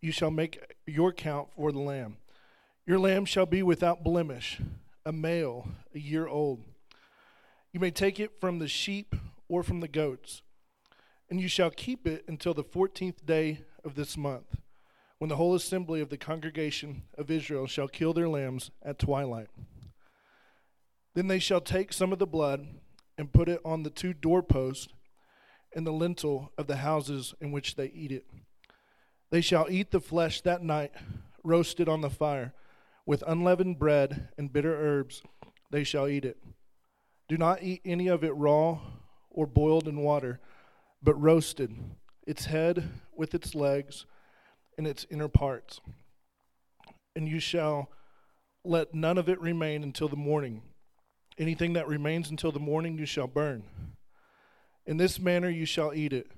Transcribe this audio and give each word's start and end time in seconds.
you 0.00 0.12
shall 0.12 0.30
make 0.30 0.76
your 0.86 1.12
count 1.12 1.48
for 1.54 1.72
the 1.72 1.80
lamb. 1.80 2.16
Your 2.86 2.98
lamb 2.98 3.24
shall 3.24 3.46
be 3.46 3.62
without 3.62 4.02
blemish, 4.02 4.60
a 5.04 5.12
male, 5.12 5.68
a 5.94 5.98
year 5.98 6.26
old. 6.26 6.64
You 7.72 7.80
may 7.80 7.90
take 7.90 8.18
it 8.18 8.40
from 8.40 8.58
the 8.58 8.68
sheep 8.68 9.14
or 9.48 9.62
from 9.62 9.80
the 9.80 9.88
goats, 9.88 10.42
and 11.28 11.40
you 11.40 11.48
shall 11.48 11.70
keep 11.70 12.06
it 12.06 12.24
until 12.26 12.54
the 12.54 12.64
fourteenth 12.64 13.24
day 13.24 13.60
of 13.84 13.94
this 13.94 14.16
month, 14.16 14.56
when 15.18 15.28
the 15.28 15.36
whole 15.36 15.54
assembly 15.54 16.00
of 16.00 16.08
the 16.08 16.16
congregation 16.16 17.02
of 17.16 17.30
Israel 17.30 17.66
shall 17.66 17.88
kill 17.88 18.12
their 18.12 18.28
lambs 18.28 18.70
at 18.82 18.98
twilight. 18.98 19.48
Then 21.14 21.28
they 21.28 21.38
shall 21.38 21.60
take 21.60 21.92
some 21.92 22.12
of 22.12 22.18
the 22.18 22.26
blood 22.26 22.66
and 23.18 23.32
put 23.32 23.48
it 23.48 23.60
on 23.64 23.82
the 23.82 23.90
two 23.90 24.14
doorposts 24.14 24.88
and 25.74 25.86
the 25.86 25.92
lintel 25.92 26.52
of 26.56 26.66
the 26.66 26.76
houses 26.76 27.34
in 27.40 27.52
which 27.52 27.76
they 27.76 27.86
eat 27.86 28.10
it. 28.10 28.24
They 29.30 29.40
shall 29.40 29.70
eat 29.70 29.92
the 29.92 30.00
flesh 30.00 30.40
that 30.40 30.62
night, 30.62 30.92
roasted 31.44 31.88
on 31.88 32.00
the 32.00 32.10
fire. 32.10 32.52
With 33.06 33.22
unleavened 33.26 33.78
bread 33.78 34.28
and 34.36 34.52
bitter 34.52 34.74
herbs, 34.74 35.22
they 35.70 35.84
shall 35.84 36.08
eat 36.08 36.24
it. 36.24 36.38
Do 37.28 37.38
not 37.38 37.62
eat 37.62 37.80
any 37.84 38.08
of 38.08 38.24
it 38.24 38.32
raw 38.32 38.80
or 39.30 39.46
boiled 39.46 39.86
in 39.86 40.02
water, 40.02 40.40
but 41.02 41.20
roasted, 41.20 41.76
its 42.26 42.46
head 42.46 42.90
with 43.16 43.34
its 43.34 43.54
legs 43.54 44.04
and 44.76 44.86
its 44.86 45.06
inner 45.10 45.28
parts. 45.28 45.80
And 47.14 47.28
you 47.28 47.38
shall 47.38 47.90
let 48.64 48.94
none 48.94 49.16
of 49.16 49.28
it 49.28 49.40
remain 49.40 49.84
until 49.84 50.08
the 50.08 50.16
morning. 50.16 50.62
Anything 51.38 51.72
that 51.74 51.86
remains 51.86 52.30
until 52.30 52.52
the 52.52 52.58
morning 52.58 52.98
you 52.98 53.06
shall 53.06 53.28
burn. 53.28 53.62
In 54.86 54.96
this 54.96 55.20
manner 55.20 55.48
you 55.48 55.66
shall 55.66 55.94
eat 55.94 56.12
it 56.12 56.30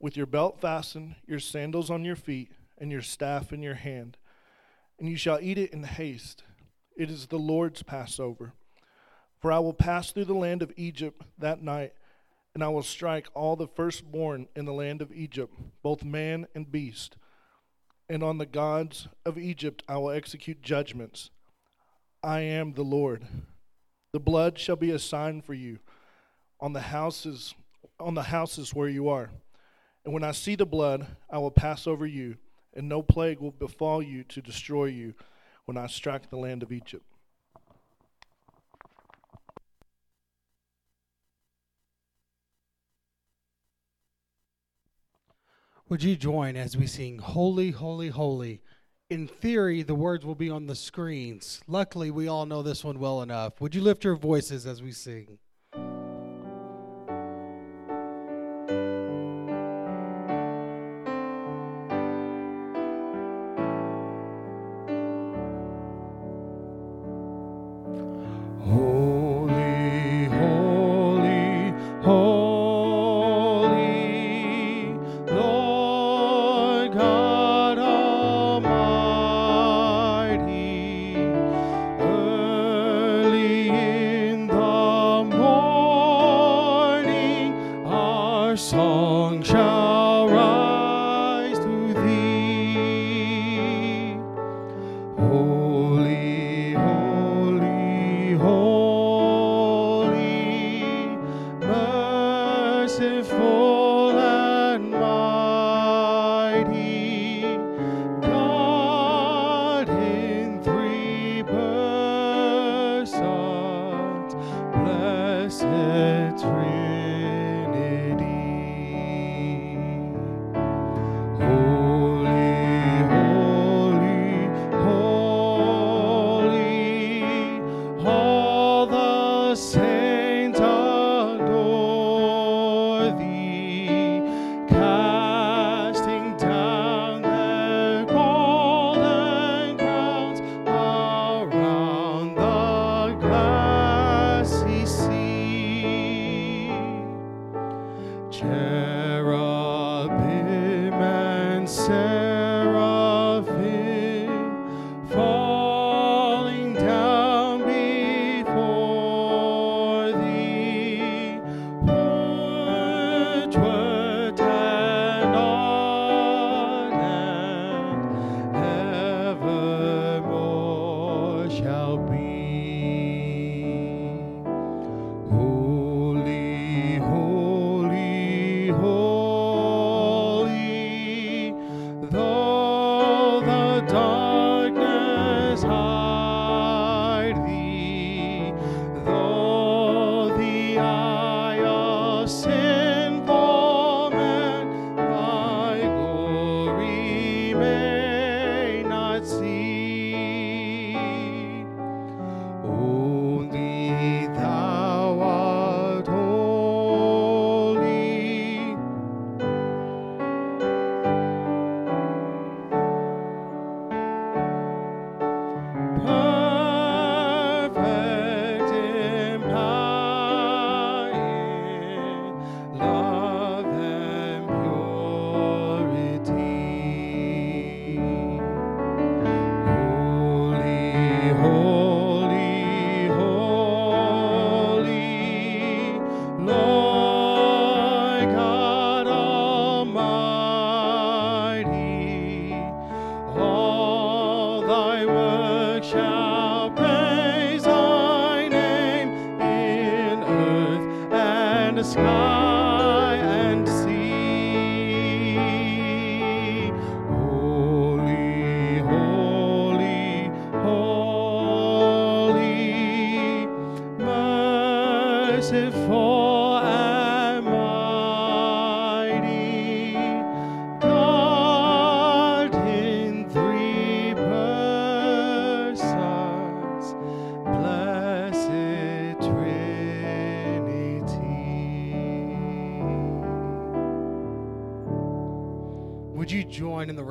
with 0.00 0.16
your 0.16 0.26
belt 0.26 0.60
fastened, 0.60 1.16
your 1.26 1.38
sandals 1.38 1.90
on 1.90 2.04
your 2.04 2.16
feet, 2.16 2.52
and 2.78 2.90
your 2.90 3.02
staff 3.02 3.52
in 3.52 3.62
your 3.62 3.74
hand. 3.74 4.16
And 4.98 5.08
you 5.08 5.16
shall 5.16 5.38
eat 5.40 5.58
it 5.58 5.72
in 5.72 5.82
haste. 5.84 6.42
It 6.96 7.10
is 7.10 7.26
the 7.26 7.38
Lord's 7.38 7.82
Passover. 7.82 8.52
For 9.38 9.52
I 9.52 9.58
will 9.58 9.74
pass 9.74 10.10
through 10.10 10.24
the 10.24 10.34
land 10.34 10.62
of 10.62 10.72
Egypt 10.76 11.22
that 11.38 11.62
night, 11.62 11.92
and 12.54 12.64
I 12.64 12.68
will 12.68 12.82
strike 12.82 13.28
all 13.34 13.56
the 13.56 13.68
firstborn 13.68 14.48
in 14.56 14.64
the 14.64 14.72
land 14.72 15.02
of 15.02 15.12
Egypt, 15.12 15.54
both 15.82 16.02
man 16.02 16.46
and 16.54 16.70
beast. 16.70 17.16
And 18.08 18.22
on 18.22 18.38
the 18.38 18.46
gods 18.46 19.08
of 19.24 19.36
Egypt 19.36 19.82
I 19.88 19.98
will 19.98 20.10
execute 20.10 20.62
judgments. 20.62 21.30
I 22.22 22.40
am 22.40 22.72
the 22.72 22.82
Lord. 22.82 23.26
The 24.12 24.20
blood 24.20 24.58
shall 24.58 24.76
be 24.76 24.90
a 24.90 24.98
sign 24.98 25.42
for 25.42 25.54
you 25.54 25.80
on 26.60 26.72
the 26.72 26.80
houses 26.80 27.54
on 27.98 28.14
the 28.14 28.24
houses 28.24 28.74
where 28.74 28.88
you 28.88 29.08
are. 29.08 29.30
And 30.06 30.14
when 30.14 30.22
I 30.22 30.30
see 30.30 30.54
the 30.54 30.64
blood, 30.64 31.04
I 31.28 31.38
will 31.38 31.50
pass 31.50 31.84
over 31.88 32.06
you, 32.06 32.36
and 32.72 32.88
no 32.88 33.02
plague 33.02 33.40
will 33.40 33.50
befall 33.50 34.00
you 34.00 34.22
to 34.22 34.40
destroy 34.40 34.84
you 34.84 35.14
when 35.64 35.76
I 35.76 35.88
strike 35.88 36.30
the 36.30 36.36
land 36.36 36.62
of 36.62 36.70
Egypt. 36.70 37.04
Would 45.88 46.04
you 46.04 46.14
join 46.14 46.54
as 46.56 46.76
we 46.76 46.86
sing 46.86 47.18
Holy, 47.18 47.72
Holy, 47.72 48.08
Holy? 48.08 48.60
In 49.10 49.26
theory, 49.26 49.82
the 49.82 49.96
words 49.96 50.24
will 50.24 50.36
be 50.36 50.50
on 50.50 50.68
the 50.68 50.76
screens. 50.76 51.60
Luckily, 51.66 52.12
we 52.12 52.28
all 52.28 52.46
know 52.46 52.62
this 52.62 52.84
one 52.84 53.00
well 53.00 53.22
enough. 53.22 53.60
Would 53.60 53.74
you 53.74 53.80
lift 53.80 54.04
your 54.04 54.14
voices 54.14 54.66
as 54.66 54.80
we 54.80 54.92
sing? 54.92 55.38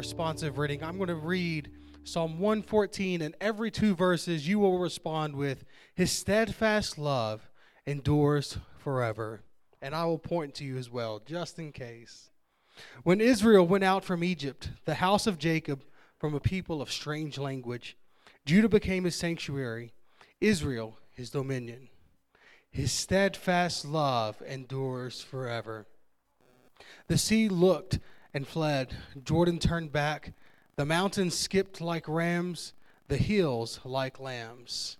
Responsive 0.05 0.59
reading? 0.59 0.83
I'm 0.83 0.97
going 0.97 1.07
to 1.07 1.15
read 1.15 1.71
Psalm 2.03 2.39
114, 2.39 3.23
and 3.23 3.33
every 3.41 3.71
two 3.71 3.95
verses 3.95 4.47
you 4.47 4.59
will 4.59 4.77
respond 4.77 5.35
with, 5.35 5.65
His 5.95 6.11
steadfast 6.11 6.99
love 6.99 7.49
endures 7.87 8.59
forever. 8.77 9.41
And 9.81 9.95
I 9.95 10.05
will 10.05 10.19
point 10.19 10.53
to 10.55 10.63
you 10.63 10.77
as 10.77 10.91
well, 10.91 11.23
just 11.25 11.57
in 11.57 11.71
case. 11.71 12.29
When 13.01 13.19
Israel 13.19 13.65
went 13.65 13.83
out 13.83 14.03
from 14.03 14.23
Egypt, 14.23 14.69
the 14.85 14.93
house 14.93 15.25
of 15.25 15.39
Jacob 15.39 15.83
from 16.19 16.35
a 16.35 16.39
people 16.39 16.83
of 16.83 16.91
strange 16.91 17.39
language, 17.39 17.97
Judah 18.45 18.69
became 18.69 19.05
his 19.05 19.15
sanctuary, 19.15 19.91
Israel 20.39 20.99
his 21.15 21.31
dominion. 21.31 21.89
His 22.69 22.91
steadfast 22.91 23.85
love 23.85 24.39
endures 24.47 25.23
forever. 25.23 25.87
The 27.07 27.17
sea 27.17 27.49
looked 27.49 27.97
and 28.35 28.45
fled, 28.45 28.93
Jordan 29.23 29.57
turned 29.57 29.93
back, 29.93 30.33
the 30.75 30.85
mountains 30.85 31.37
skipped 31.37 31.79
like 31.79 32.05
rams, 32.05 32.73
the 33.07 33.15
hills 33.15 33.79
like 33.85 34.19
lambs. 34.19 34.97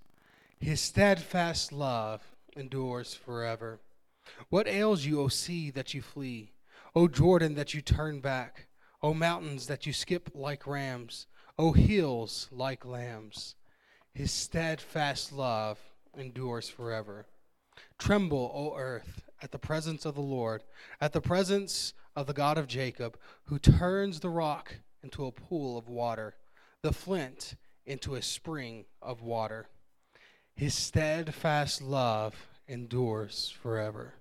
His 0.57 0.79
steadfast 0.79 1.73
love 1.73 2.21
endures 2.55 3.13
forever. 3.13 3.81
What 4.47 4.69
ails 4.69 5.03
you, 5.03 5.19
O 5.19 5.27
sea, 5.27 5.69
that 5.71 5.93
you 5.93 6.01
flee? 6.01 6.53
O 6.95 7.09
Jordan, 7.09 7.55
that 7.55 7.73
you 7.73 7.81
turn 7.81 8.21
back? 8.21 8.67
O 9.03 9.13
mountains, 9.13 9.67
that 9.67 9.85
you 9.85 9.91
skip 9.91 10.29
like 10.33 10.65
rams? 10.65 11.27
O 11.59 11.73
hills 11.73 12.47
like 12.53 12.85
lambs? 12.85 13.55
His 14.13 14.31
steadfast 14.31 15.33
love 15.33 15.77
endures 16.17 16.69
forever. 16.69 17.25
Tremble, 17.97 18.51
O 18.53 18.77
earth, 18.77 19.23
at 19.41 19.51
the 19.51 19.59
presence 19.59 20.05
of 20.05 20.15
the 20.15 20.21
Lord, 20.21 20.63
at 20.99 21.13
the 21.13 21.21
presence 21.21 21.93
of 22.15 22.27
the 22.27 22.33
God 22.33 22.57
of 22.57 22.67
Jacob, 22.67 23.17
who 23.45 23.59
turns 23.59 24.19
the 24.19 24.29
rock 24.29 24.75
into 25.03 25.25
a 25.25 25.31
pool 25.31 25.77
of 25.77 25.87
water, 25.87 26.35
the 26.81 26.93
flint 26.93 27.55
into 27.85 28.15
a 28.15 28.21
spring 28.21 28.85
of 29.01 29.21
water. 29.21 29.67
His 30.55 30.73
steadfast 30.73 31.81
love 31.81 32.47
endures 32.67 33.53
forever. 33.61 34.13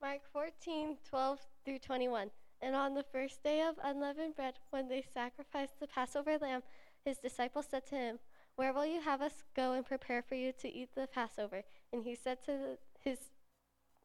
Mark 0.00 0.20
14, 0.32 0.96
12 1.10 1.38
through 1.64 1.78
21. 1.78 2.30
And 2.62 2.74
on 2.74 2.94
the 2.94 3.02
first 3.02 3.42
day 3.42 3.62
of 3.62 3.76
unleavened 3.82 4.36
bread, 4.36 4.54
when 4.70 4.88
they 4.88 5.04
sacrificed 5.12 5.78
the 5.78 5.86
Passover 5.86 6.38
lamb, 6.38 6.62
his 7.04 7.18
disciples 7.18 7.66
said 7.70 7.86
to 7.86 7.94
him, 7.94 8.18
Where 8.56 8.72
will 8.72 8.86
you 8.86 9.00
have 9.00 9.22
us 9.22 9.44
go 9.54 9.72
and 9.72 9.84
prepare 9.84 10.22
for 10.22 10.34
you 10.34 10.52
to 10.60 10.68
eat 10.68 10.90
the 10.94 11.06
Passover? 11.06 11.62
And 11.92 12.04
he 12.04 12.14
said 12.14 12.42
to 12.44 12.52
the, 12.52 12.78
his 13.00 13.18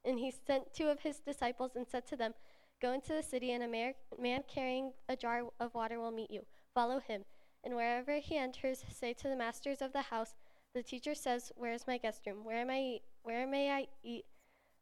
and 0.05 0.19
he 0.19 0.31
sent 0.31 0.73
two 0.73 0.87
of 0.87 0.99
his 0.99 1.19
disciples 1.19 1.71
and 1.75 1.87
said 1.87 2.05
to 2.07 2.15
them, 2.15 2.33
Go 2.81 2.91
into 2.91 3.13
the 3.13 3.23
city, 3.23 3.51
and 3.51 3.63
a 3.63 3.67
mar- 3.67 3.95
man 4.19 4.43
carrying 4.47 4.91
a 5.09 5.15
jar 5.15 5.43
of 5.59 5.73
water 5.73 5.99
will 5.99 6.11
meet 6.11 6.29
you. 6.29 6.45
Follow 6.73 6.99
him. 6.99 7.23
And 7.63 7.75
wherever 7.75 8.19
he 8.19 8.37
enters, 8.37 8.83
say 8.93 9.13
to 9.13 9.27
the 9.27 9.35
masters 9.35 9.81
of 9.81 9.93
the 9.93 10.03
house, 10.03 10.35
The 10.73 10.83
teacher 10.83 11.15
says, 11.15 11.51
Where 11.55 11.73
is 11.73 11.87
my 11.87 11.97
guest 11.97 12.25
room? 12.27 12.43
Where, 12.43 12.57
am 12.57 12.69
I, 12.69 12.99
where 13.23 13.47
may 13.47 13.71
I 13.71 13.87
eat 14.03 14.25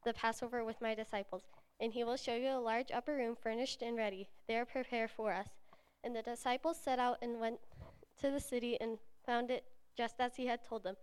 the 0.03 0.13
Passover 0.13 0.65
with 0.65 0.81
my 0.81 0.93
disciples? 0.93 1.43
And 1.79 1.93
he 1.93 2.03
will 2.03 2.17
show 2.17 2.35
you 2.35 2.49
a 2.49 2.59
large 2.59 2.91
upper 2.91 3.15
room 3.15 3.35
furnished 3.41 3.81
and 3.81 3.95
ready. 3.95 4.27
There 4.47 4.65
prepare 4.65 5.07
for 5.07 5.31
us. 5.31 5.47
And 6.03 6.15
the 6.15 6.21
disciples 6.21 6.77
set 6.77 6.99
out 6.99 7.19
and 7.21 7.39
went 7.39 7.59
to 8.21 8.29
the 8.31 8.39
city 8.39 8.79
and 8.79 8.97
found 9.25 9.51
it 9.51 9.63
just 9.97 10.15
as 10.19 10.35
he 10.35 10.47
had 10.47 10.63
told 10.63 10.83
them. 10.83 10.95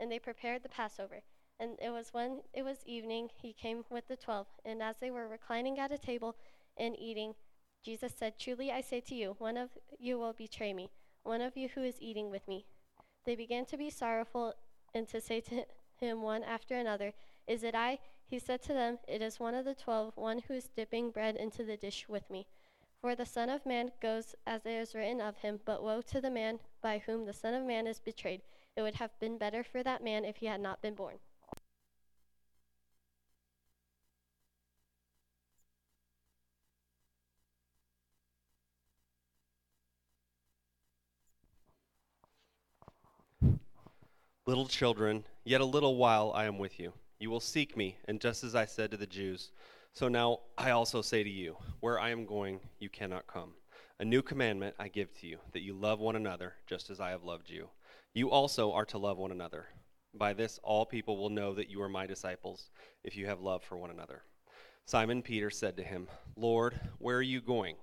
And 0.00 0.10
they 0.10 0.18
prepared 0.18 0.62
the 0.62 0.68
Passover. 0.68 1.20
And 1.60 1.76
it 1.82 1.90
was 1.90 2.10
when 2.12 2.42
it 2.54 2.62
was 2.62 2.78
evening, 2.86 3.30
he 3.34 3.52
came 3.52 3.84
with 3.90 4.06
the 4.08 4.16
twelve. 4.16 4.46
And 4.64 4.82
as 4.82 4.96
they 5.00 5.10
were 5.10 5.26
reclining 5.28 5.78
at 5.78 5.90
a 5.92 5.98
table 5.98 6.36
and 6.76 6.94
eating, 6.98 7.34
Jesus 7.84 8.12
said, 8.16 8.38
Truly 8.38 8.70
I 8.70 8.80
say 8.80 9.00
to 9.00 9.14
you, 9.14 9.34
one 9.38 9.56
of 9.56 9.70
you 9.98 10.18
will 10.18 10.32
betray 10.32 10.72
me. 10.72 10.90
one 11.24 11.40
of 11.40 11.56
you 11.56 11.68
who 11.74 11.82
is 11.82 12.00
eating 12.00 12.30
with 12.30 12.46
me. 12.48 12.64
They 13.24 13.36
began 13.36 13.66
to 13.66 13.76
be 13.76 13.90
sorrowful 13.90 14.54
and 14.94 15.06
to 15.08 15.20
say 15.20 15.40
to 15.42 15.64
him 15.96 16.22
one 16.22 16.42
after 16.42 16.74
another, 16.74 17.12
Is 17.46 17.62
it 17.62 17.74
I? 17.74 17.98
He 18.24 18.38
said 18.38 18.62
to 18.62 18.72
them, 18.72 18.98
It 19.08 19.20
is 19.20 19.40
one 19.40 19.54
of 19.54 19.64
the 19.64 19.74
twelve, 19.74 20.16
one 20.16 20.38
who 20.46 20.54
is 20.54 20.68
dipping 20.68 21.10
bread 21.10 21.36
into 21.36 21.64
the 21.64 21.76
dish 21.76 22.06
with 22.08 22.30
me. 22.30 22.46
For 23.00 23.14
the 23.14 23.24
Son 23.24 23.48
of 23.48 23.64
Man 23.64 23.92
goes 24.00 24.34
as 24.44 24.66
it 24.66 24.72
is 24.72 24.92
written 24.92 25.20
of 25.20 25.36
him, 25.36 25.60
but 25.64 25.84
woe 25.84 26.02
to 26.02 26.20
the 26.20 26.30
man 26.30 26.58
by 26.82 26.98
whom 26.98 27.26
the 27.26 27.32
Son 27.32 27.54
of 27.54 27.64
Man 27.64 27.86
is 27.86 28.00
betrayed. 28.00 28.42
It 28.76 28.82
would 28.82 28.96
have 28.96 29.16
been 29.20 29.38
better 29.38 29.62
for 29.62 29.84
that 29.84 30.02
man 30.02 30.24
if 30.24 30.38
he 30.38 30.46
had 30.46 30.60
not 30.60 30.82
been 30.82 30.94
born. 30.94 31.14
Little 44.44 44.66
children, 44.66 45.24
yet 45.44 45.60
a 45.60 45.64
little 45.64 45.96
while 45.96 46.32
I 46.34 46.46
am 46.46 46.58
with 46.58 46.80
you. 46.80 46.92
You 47.20 47.30
will 47.30 47.38
seek 47.38 47.76
me, 47.76 47.98
and 48.06 48.20
just 48.20 48.42
as 48.42 48.56
I 48.56 48.64
said 48.64 48.90
to 48.90 48.96
the 48.96 49.06
Jews, 49.06 49.52
so 49.94 50.08
now 50.08 50.40
I 50.56 50.70
also 50.70 51.02
say 51.02 51.22
to 51.22 51.30
you, 51.30 51.56
where 51.80 51.98
I 51.98 52.10
am 52.10 52.24
going, 52.24 52.60
you 52.78 52.88
cannot 52.88 53.26
come. 53.26 53.54
A 54.00 54.04
new 54.04 54.22
commandment 54.22 54.76
I 54.78 54.88
give 54.88 55.12
to 55.14 55.26
you, 55.26 55.38
that 55.52 55.62
you 55.62 55.74
love 55.74 55.98
one 55.98 56.16
another, 56.16 56.54
just 56.66 56.88
as 56.90 57.00
I 57.00 57.10
have 57.10 57.24
loved 57.24 57.50
you. 57.50 57.68
You 58.14 58.30
also 58.30 58.72
are 58.72 58.84
to 58.86 58.98
love 58.98 59.18
one 59.18 59.32
another. 59.32 59.66
By 60.14 60.32
this 60.32 60.58
all 60.62 60.86
people 60.86 61.16
will 61.16 61.30
know 61.30 61.52
that 61.54 61.68
you 61.68 61.82
are 61.82 61.88
my 61.88 62.06
disciples, 62.06 62.70
if 63.04 63.16
you 63.16 63.26
have 63.26 63.40
love 63.40 63.62
for 63.64 63.76
one 63.76 63.90
another. 63.90 64.22
Simon 64.86 65.20
Peter 65.20 65.50
said 65.50 65.76
to 65.76 65.82
him, 65.82 66.08
Lord, 66.36 66.80
where 66.98 67.16
are 67.16 67.22
you 67.22 67.40
going? 67.40 67.76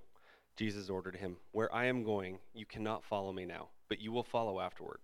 Jesus 0.56 0.88
ordered 0.88 1.16
him, 1.16 1.36
Where 1.52 1.72
I 1.72 1.84
am 1.84 2.02
going, 2.02 2.38
you 2.54 2.66
cannot 2.66 3.04
follow 3.04 3.32
me 3.32 3.44
now, 3.44 3.68
but 3.88 4.00
you 4.00 4.10
will 4.10 4.24
follow 4.24 4.58
afterward. 4.58 5.00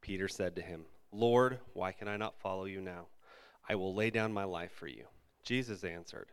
Peter 0.00 0.28
said 0.28 0.56
to 0.56 0.62
him, 0.62 0.84
Lord, 1.12 1.60
why 1.72 1.92
can 1.92 2.08
I 2.08 2.16
not 2.16 2.38
follow 2.40 2.64
you 2.64 2.80
now? 2.80 3.06
I 3.68 3.76
will 3.76 3.94
lay 3.94 4.10
down 4.10 4.32
my 4.32 4.44
life 4.44 4.72
for 4.72 4.86
you. 4.86 5.04
Jesus 5.44 5.84
answered, 5.84 6.28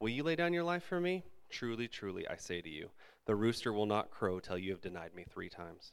Will 0.00 0.10
you 0.10 0.22
lay 0.22 0.36
down 0.36 0.52
your 0.52 0.62
life 0.62 0.84
for 0.84 1.00
me? 1.00 1.24
Truly, 1.50 1.88
truly, 1.88 2.28
I 2.28 2.36
say 2.36 2.60
to 2.60 2.68
you, 2.68 2.90
the 3.26 3.34
rooster 3.34 3.72
will 3.72 3.86
not 3.86 4.12
crow 4.12 4.38
till 4.38 4.56
you 4.56 4.70
have 4.70 4.80
denied 4.80 5.12
me 5.12 5.24
three 5.24 5.48
times. 5.48 5.92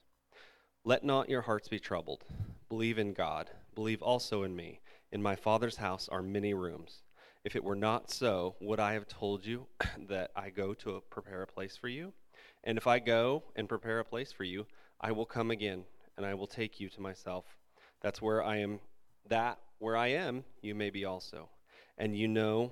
Let 0.84 1.04
not 1.04 1.28
your 1.28 1.42
hearts 1.42 1.68
be 1.68 1.80
troubled. 1.80 2.24
Believe 2.70 3.00
in 3.00 3.14
God. 3.14 3.50
Believe 3.74 4.04
also 4.04 4.44
in 4.44 4.56
me. 4.56 4.80
In 5.12 5.24
my 5.24 5.36
Father's 5.36 5.78
house 5.78 6.08
are 6.08 6.22
many 6.22 6.54
rooms. 6.54 7.02
If 7.44 7.56
it 7.56 7.64
were 7.64 7.76
not 7.76 8.12
so, 8.12 8.56
would 8.62 8.80
I 8.80 8.94
have 8.94 9.08
told 9.08 9.44
you 9.44 9.66
that 10.08 10.30
I 10.36 10.52
go 10.52 10.76
to 10.76 11.02
prepare 11.10 11.42
a 11.42 11.48
place 11.48 11.76
for 11.76 11.88
you? 11.88 12.14
And 12.64 12.78
if 12.78 12.86
I 12.86 13.00
go 13.00 13.42
and 13.56 13.68
prepare 13.68 14.00
a 14.00 14.06
place 14.06 14.32
for 14.32 14.44
you, 14.44 14.68
I 15.02 15.14
will 15.14 15.26
come 15.26 15.50
again, 15.50 15.84
and 16.16 16.28
I 16.28 16.36
will 16.36 16.46
take 16.46 16.80
you 16.80 16.90
to 16.90 17.02
myself. 17.02 17.46
That's 18.02 18.22
where 18.22 18.44
I 18.44 18.58
am, 18.58 18.82
that 19.30 19.58
where 19.80 19.98
I 19.98 20.10
am, 20.10 20.44
you 20.62 20.76
may 20.76 20.92
be 20.92 21.06
also. 21.06 21.50
And 21.98 22.16
you 22.16 22.28
know 22.28 22.72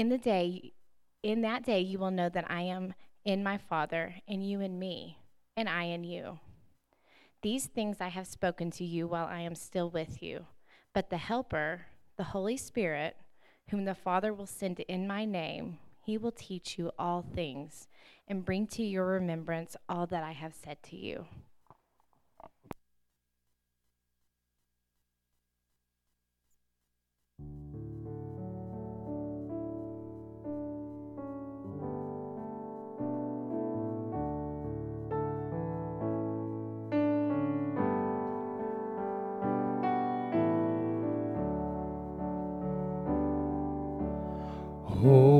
In 0.00 0.08
the 0.08 0.16
day, 0.16 0.72
in 1.22 1.42
that 1.42 1.62
day, 1.62 1.80
you 1.80 1.98
will 1.98 2.10
know 2.10 2.30
that 2.30 2.50
I 2.50 2.62
am 2.62 2.94
in 3.26 3.44
my 3.44 3.58
Father, 3.58 4.14
and 4.26 4.42
you 4.42 4.62
in 4.62 4.78
me, 4.78 5.18
and 5.58 5.68
I 5.68 5.82
in 5.82 6.04
you. 6.04 6.38
These 7.42 7.66
things 7.66 7.98
I 8.00 8.08
have 8.08 8.26
spoken 8.26 8.70
to 8.70 8.84
you 8.86 9.06
while 9.06 9.26
I 9.26 9.40
am 9.40 9.54
still 9.54 9.90
with 9.90 10.22
you. 10.22 10.46
But 10.94 11.10
the 11.10 11.18
Helper, 11.18 11.82
the 12.16 12.24
Holy 12.24 12.56
Spirit, 12.56 13.14
whom 13.68 13.84
the 13.84 13.94
Father 13.94 14.32
will 14.32 14.46
send 14.46 14.80
in 14.80 15.06
my 15.06 15.26
name, 15.26 15.76
he 16.02 16.16
will 16.16 16.32
teach 16.32 16.78
you 16.78 16.92
all 16.98 17.20
things 17.20 17.86
and 18.26 18.42
bring 18.42 18.66
to 18.68 18.82
your 18.82 19.04
remembrance 19.04 19.76
all 19.86 20.06
that 20.06 20.24
I 20.24 20.32
have 20.32 20.54
said 20.54 20.82
to 20.84 20.96
you. 20.96 21.26
Holy 45.02 45.39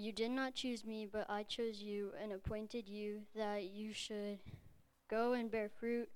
You 0.00 0.12
did 0.12 0.30
not 0.30 0.54
choose 0.54 0.84
me, 0.84 1.08
but 1.10 1.28
I 1.28 1.42
chose 1.42 1.82
you 1.82 2.12
and 2.22 2.32
appointed 2.32 2.88
you 2.88 3.22
that 3.34 3.64
you 3.64 3.92
should 3.92 4.38
go 5.10 5.32
and 5.32 5.50
bear 5.50 5.68
fruit, 5.68 6.08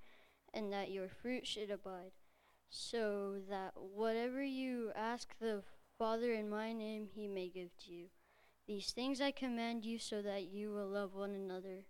and 0.54 0.72
that 0.72 0.92
your 0.92 1.08
fruit 1.08 1.48
should 1.48 1.68
abide, 1.68 2.12
so 2.70 3.38
that 3.50 3.72
whatever 3.74 4.40
you 4.40 4.92
ask 4.94 5.34
the 5.40 5.64
Father 5.98 6.32
in 6.32 6.48
my 6.48 6.72
name, 6.72 7.08
he 7.12 7.26
may 7.26 7.48
give 7.48 7.76
to 7.78 7.92
you. 7.92 8.06
These 8.68 8.92
things 8.92 9.20
I 9.20 9.32
command 9.32 9.84
you 9.84 9.98
so 9.98 10.22
that 10.22 10.44
you 10.44 10.70
will 10.70 10.86
love 10.86 11.16
one 11.16 11.34
another. 11.34 11.86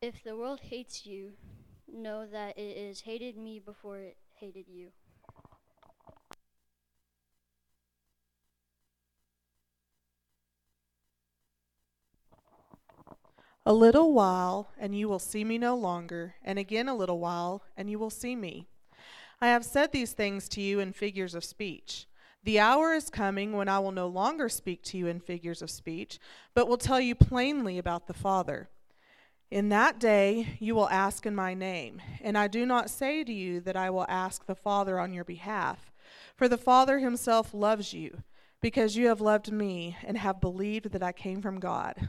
If 0.00 0.24
the 0.24 0.36
world 0.36 0.62
hates 0.62 1.06
you, 1.06 1.34
know 1.86 2.26
that 2.26 2.58
it 2.58 2.88
has 2.88 3.02
hated 3.02 3.36
me 3.36 3.60
before 3.60 3.98
it 3.98 4.16
hated 4.40 4.66
you. 4.66 4.88
A 13.64 13.72
little 13.72 14.12
while, 14.12 14.70
and 14.76 14.92
you 14.92 15.08
will 15.08 15.20
see 15.20 15.44
me 15.44 15.56
no 15.56 15.76
longer, 15.76 16.34
and 16.42 16.58
again 16.58 16.88
a 16.88 16.96
little 16.96 17.20
while, 17.20 17.62
and 17.76 17.88
you 17.88 17.96
will 17.96 18.10
see 18.10 18.34
me. 18.34 18.66
I 19.40 19.46
have 19.46 19.64
said 19.64 19.92
these 19.92 20.12
things 20.12 20.48
to 20.50 20.60
you 20.60 20.80
in 20.80 20.92
figures 20.92 21.32
of 21.32 21.44
speech. 21.44 22.06
The 22.42 22.58
hour 22.58 22.92
is 22.92 23.08
coming 23.08 23.52
when 23.52 23.68
I 23.68 23.78
will 23.78 23.92
no 23.92 24.08
longer 24.08 24.48
speak 24.48 24.82
to 24.84 24.98
you 24.98 25.06
in 25.06 25.20
figures 25.20 25.62
of 25.62 25.70
speech, 25.70 26.18
but 26.54 26.66
will 26.66 26.76
tell 26.76 27.00
you 27.00 27.14
plainly 27.14 27.78
about 27.78 28.08
the 28.08 28.14
Father. 28.14 28.68
In 29.48 29.68
that 29.68 30.00
day 30.00 30.56
you 30.58 30.74
will 30.74 30.88
ask 30.88 31.24
in 31.24 31.34
my 31.36 31.54
name, 31.54 32.02
and 32.20 32.36
I 32.36 32.48
do 32.48 32.66
not 32.66 32.90
say 32.90 33.22
to 33.22 33.32
you 33.32 33.60
that 33.60 33.76
I 33.76 33.90
will 33.90 34.06
ask 34.08 34.44
the 34.44 34.56
Father 34.56 34.98
on 34.98 35.12
your 35.12 35.24
behalf, 35.24 35.92
for 36.34 36.48
the 36.48 36.58
Father 36.58 36.98
himself 36.98 37.54
loves 37.54 37.94
you, 37.94 38.24
because 38.60 38.96
you 38.96 39.06
have 39.06 39.20
loved 39.20 39.52
me 39.52 39.96
and 40.04 40.18
have 40.18 40.40
believed 40.40 40.90
that 40.90 41.02
I 41.02 41.12
came 41.12 41.40
from 41.40 41.60
God. 41.60 42.08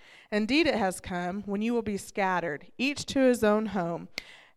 Indeed 0.31 0.65
it 0.65 0.75
has 0.75 1.01
come 1.01 1.43
when 1.45 1.61
you 1.61 1.73
will 1.73 1.81
be 1.81 1.97
scattered, 1.97 2.67
each 2.77 3.05
to 3.07 3.19
his 3.19 3.43
own 3.43 3.67
home, 3.67 4.07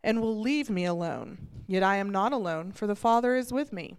and 0.03 0.21
will 0.21 0.39
leave 0.39 0.69
me 0.69 0.85
alone. 0.85 1.47
Yet 1.67 1.83
I 1.83 1.97
am 1.97 2.09
not 2.09 2.31
alone, 2.31 2.71
for 2.71 2.87
the 2.87 2.95
Father 2.95 3.35
is 3.35 3.51
with 3.51 3.73
me. 3.73 3.95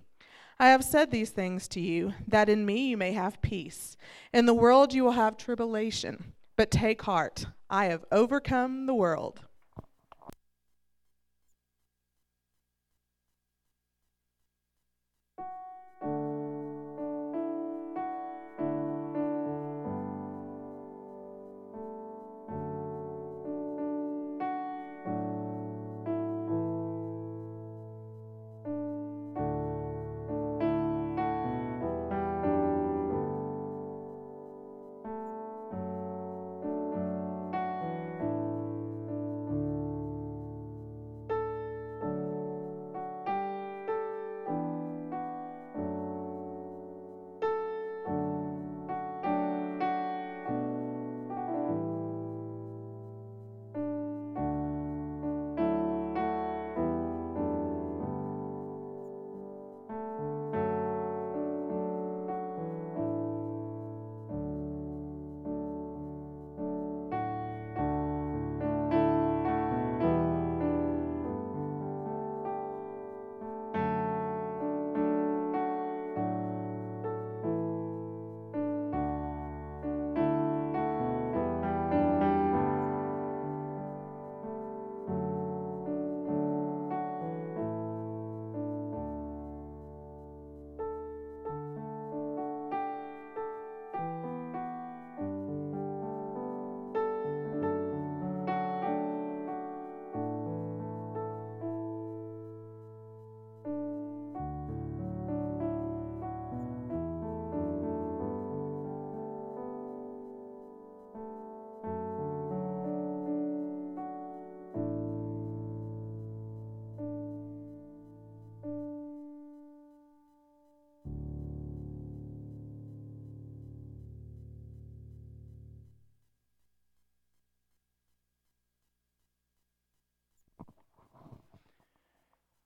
I 0.58 0.68
have 0.68 0.82
said 0.82 1.10
these 1.10 1.30
things 1.30 1.68
to 1.68 1.80
you, 1.80 2.14
that 2.26 2.48
in 2.48 2.64
me 2.64 2.88
you 2.88 2.96
may 2.96 3.12
have 3.12 3.42
peace. 3.42 3.96
In 4.32 4.46
the 4.46 4.54
world 4.54 4.94
you 4.94 5.04
will 5.04 5.12
have 5.12 5.36
tribulation, 5.36 6.32
but 6.56 6.70
take 6.70 7.02
heart, 7.02 7.44
I 7.68 7.86
have 7.86 8.06
overcome 8.10 8.86
the 8.86 8.94
world. 8.94 9.40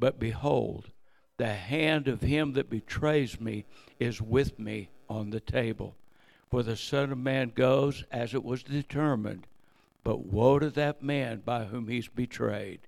But 0.00 0.18
behold, 0.18 0.90
the 1.36 1.54
hand 1.54 2.08
of 2.08 2.22
him 2.22 2.54
that 2.54 2.70
betrays 2.70 3.38
me 3.38 3.66
is 3.98 4.20
with 4.20 4.58
me 4.58 4.88
on 5.08 5.28
the 5.30 5.40
table. 5.40 5.94
For 6.50 6.62
the 6.62 6.76
Son 6.76 7.12
of 7.12 7.18
Man 7.18 7.52
goes 7.54 8.04
as 8.10 8.34
it 8.34 8.42
was 8.42 8.62
determined, 8.62 9.46
but 10.02 10.24
woe 10.26 10.58
to 10.58 10.70
that 10.70 11.02
man 11.02 11.42
by 11.44 11.66
whom 11.66 11.86
he's 11.86 12.08
betrayed. 12.08 12.80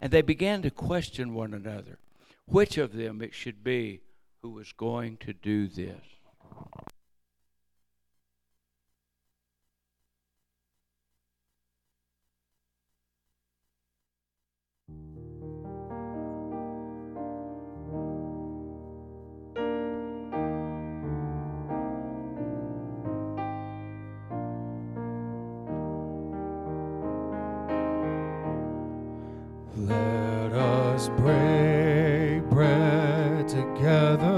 And 0.00 0.12
they 0.12 0.22
began 0.22 0.60
to 0.62 0.70
question 0.70 1.34
one 1.34 1.54
another, 1.54 1.98
which 2.46 2.76
of 2.76 2.92
them 2.92 3.22
it 3.22 3.34
should 3.34 3.64
be 3.64 4.00
who 4.42 4.50
was 4.50 4.72
going 4.72 5.16
to 5.18 5.32
do 5.32 5.66
this. 5.66 6.02
Break 31.08 32.42
bread 32.50 33.48
together 33.48 34.33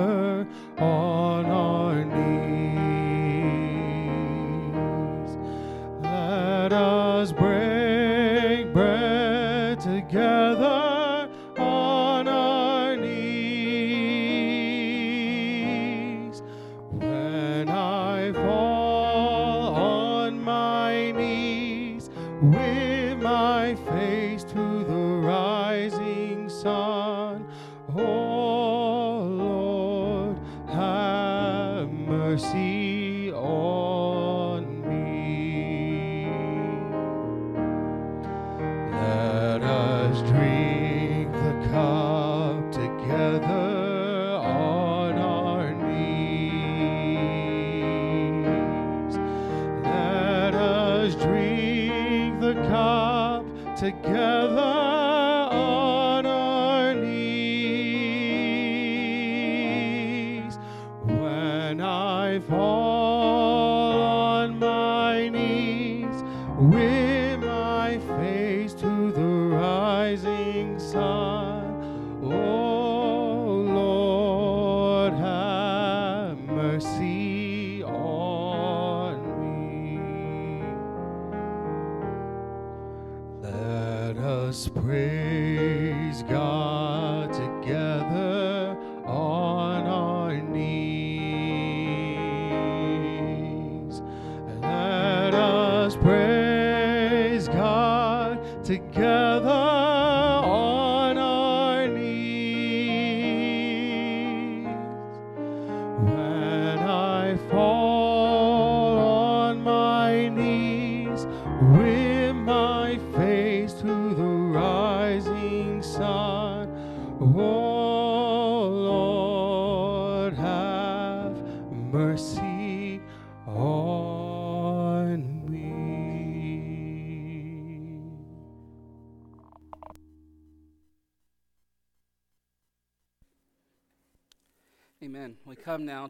When 105.97 106.26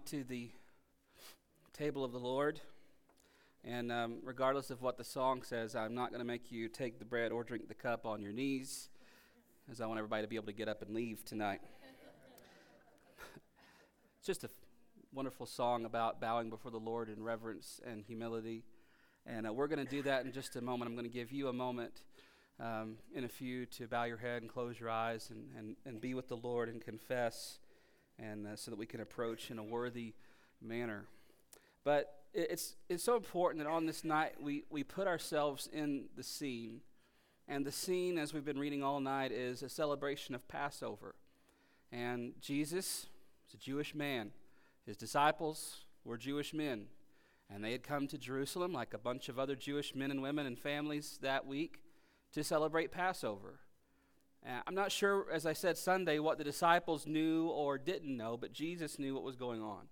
to 0.04 0.24
the 0.24 0.50
table 1.72 2.04
of 2.04 2.12
the 2.12 2.18
Lord. 2.18 2.60
And 3.64 3.90
um, 3.90 4.18
regardless 4.22 4.70
of 4.70 4.82
what 4.82 4.98
the 4.98 5.04
song 5.04 5.42
says, 5.42 5.74
I'm 5.74 5.94
not 5.94 6.10
going 6.10 6.20
to 6.20 6.26
make 6.26 6.52
you 6.52 6.68
take 6.68 6.98
the 6.98 7.04
bread 7.04 7.32
or 7.32 7.42
drink 7.42 7.68
the 7.68 7.74
cup 7.74 8.04
on 8.04 8.20
your 8.20 8.32
knees, 8.32 8.90
as 9.70 9.80
I 9.80 9.86
want 9.86 9.98
everybody 9.98 10.22
to 10.22 10.28
be 10.28 10.36
able 10.36 10.46
to 10.46 10.52
get 10.52 10.68
up 10.68 10.82
and 10.82 10.94
leave 10.94 11.24
tonight. 11.24 11.60
it's 14.18 14.26
just 14.26 14.44
a 14.44 14.50
wonderful 15.12 15.46
song 15.46 15.86
about 15.86 16.20
bowing 16.20 16.50
before 16.50 16.70
the 16.70 16.78
Lord 16.78 17.08
in 17.08 17.22
reverence 17.22 17.80
and 17.84 18.04
humility. 18.04 18.64
And 19.24 19.46
uh, 19.46 19.52
we're 19.52 19.66
going 19.66 19.84
to 19.84 19.90
do 19.90 20.02
that 20.02 20.26
in 20.26 20.32
just 20.32 20.56
a 20.56 20.60
moment. 20.60 20.90
I'm 20.90 20.94
going 20.94 21.10
to 21.10 21.12
give 21.12 21.32
you 21.32 21.48
a 21.48 21.52
moment 21.52 22.02
um, 22.60 22.96
in 23.14 23.24
a 23.24 23.28
few 23.28 23.66
to 23.66 23.86
bow 23.86 24.04
your 24.04 24.18
head 24.18 24.42
and 24.42 24.50
close 24.50 24.78
your 24.78 24.90
eyes 24.90 25.30
and, 25.30 25.46
and, 25.58 25.76
and 25.84 26.00
be 26.00 26.14
with 26.14 26.28
the 26.28 26.36
Lord 26.36 26.68
and 26.68 26.80
confess, 26.80 27.58
and 28.18 28.46
uh, 28.46 28.56
so 28.56 28.70
that 28.70 28.78
we 28.78 28.86
can 28.86 29.00
approach 29.00 29.50
in 29.50 29.58
a 29.58 29.64
worthy 29.64 30.14
manner. 30.60 31.04
But 31.84 32.14
it's, 32.34 32.76
it's 32.88 33.04
so 33.04 33.16
important 33.16 33.64
that 33.64 33.70
on 33.70 33.86
this 33.86 34.04
night 34.04 34.34
we, 34.40 34.64
we 34.70 34.84
put 34.84 35.06
ourselves 35.06 35.68
in 35.72 36.06
the 36.16 36.22
scene. 36.22 36.80
And 37.48 37.64
the 37.64 37.72
scene, 37.72 38.18
as 38.18 38.34
we've 38.34 38.44
been 38.44 38.58
reading 38.58 38.82
all 38.82 39.00
night, 39.00 39.32
is 39.32 39.62
a 39.62 39.68
celebration 39.68 40.34
of 40.34 40.46
Passover. 40.48 41.14
And 41.92 42.32
Jesus 42.40 43.06
was 43.46 43.54
a 43.54 43.64
Jewish 43.64 43.94
man. 43.94 44.32
His 44.84 44.96
disciples 44.96 45.84
were 46.04 46.16
Jewish 46.16 46.52
men. 46.52 46.86
And 47.48 47.62
they 47.62 47.72
had 47.72 47.84
come 47.84 48.08
to 48.08 48.18
Jerusalem, 48.18 48.72
like 48.72 48.92
a 48.92 48.98
bunch 48.98 49.28
of 49.28 49.38
other 49.38 49.54
Jewish 49.54 49.94
men 49.94 50.10
and 50.10 50.20
women 50.20 50.46
and 50.46 50.58
families 50.58 51.18
that 51.22 51.46
week, 51.46 51.80
to 52.32 52.42
celebrate 52.42 52.90
Passover. 52.90 53.60
Uh, 54.46 54.60
I'm 54.66 54.74
not 54.76 54.92
sure, 54.92 55.26
as 55.32 55.44
I 55.44 55.54
said 55.54 55.76
Sunday, 55.76 56.20
what 56.20 56.38
the 56.38 56.44
disciples 56.44 57.06
knew 57.06 57.48
or 57.48 57.78
didn't 57.78 58.16
know, 58.16 58.36
but 58.36 58.52
Jesus 58.52 58.98
knew 58.98 59.14
what 59.14 59.24
was 59.24 59.34
going 59.34 59.60
on. 59.60 59.88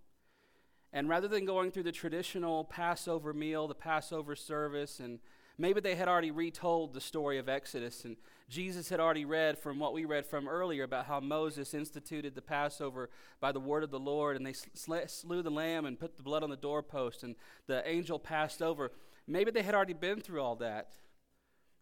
And 0.92 1.08
rather 1.08 1.26
than 1.26 1.44
going 1.44 1.72
through 1.72 1.82
the 1.82 1.92
traditional 1.92 2.62
Passover 2.62 3.32
meal, 3.32 3.66
the 3.66 3.74
Passover 3.74 4.36
service, 4.36 5.00
and 5.00 5.18
maybe 5.58 5.80
they 5.80 5.96
had 5.96 6.06
already 6.06 6.30
retold 6.30 6.94
the 6.94 7.00
story 7.00 7.38
of 7.38 7.48
Exodus, 7.48 8.04
and 8.04 8.16
Jesus 8.48 8.88
had 8.88 9.00
already 9.00 9.24
read 9.24 9.58
from 9.58 9.80
what 9.80 9.92
we 9.92 10.04
read 10.04 10.24
from 10.24 10.46
earlier 10.46 10.84
about 10.84 11.06
how 11.06 11.18
Moses 11.18 11.74
instituted 11.74 12.36
the 12.36 12.42
Passover 12.42 13.10
by 13.40 13.50
the 13.50 13.58
word 13.58 13.82
of 13.82 13.90
the 13.90 13.98
Lord, 13.98 14.36
and 14.36 14.46
they 14.46 14.52
slew 14.52 15.42
the 15.42 15.50
lamb 15.50 15.84
and 15.84 15.98
put 15.98 16.16
the 16.16 16.22
blood 16.22 16.44
on 16.44 16.50
the 16.50 16.56
doorpost, 16.56 17.24
and 17.24 17.34
the 17.66 17.86
angel 17.88 18.20
passed 18.20 18.62
over. 18.62 18.92
Maybe 19.26 19.50
they 19.50 19.62
had 19.62 19.74
already 19.74 19.94
been 19.94 20.20
through 20.20 20.42
all 20.42 20.54
that. 20.56 20.92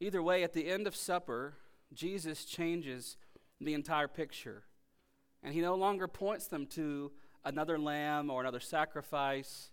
Either 0.00 0.22
way, 0.22 0.42
at 0.42 0.54
the 0.54 0.68
end 0.68 0.86
of 0.86 0.96
supper, 0.96 1.56
Jesus 1.94 2.44
changes 2.44 3.16
the 3.60 3.74
entire 3.74 4.08
picture. 4.08 4.64
And 5.42 5.54
he 5.54 5.60
no 5.60 5.74
longer 5.74 6.06
points 6.06 6.46
them 6.46 6.66
to 6.68 7.12
another 7.44 7.78
lamb 7.78 8.30
or 8.30 8.40
another 8.40 8.60
sacrifice. 8.60 9.70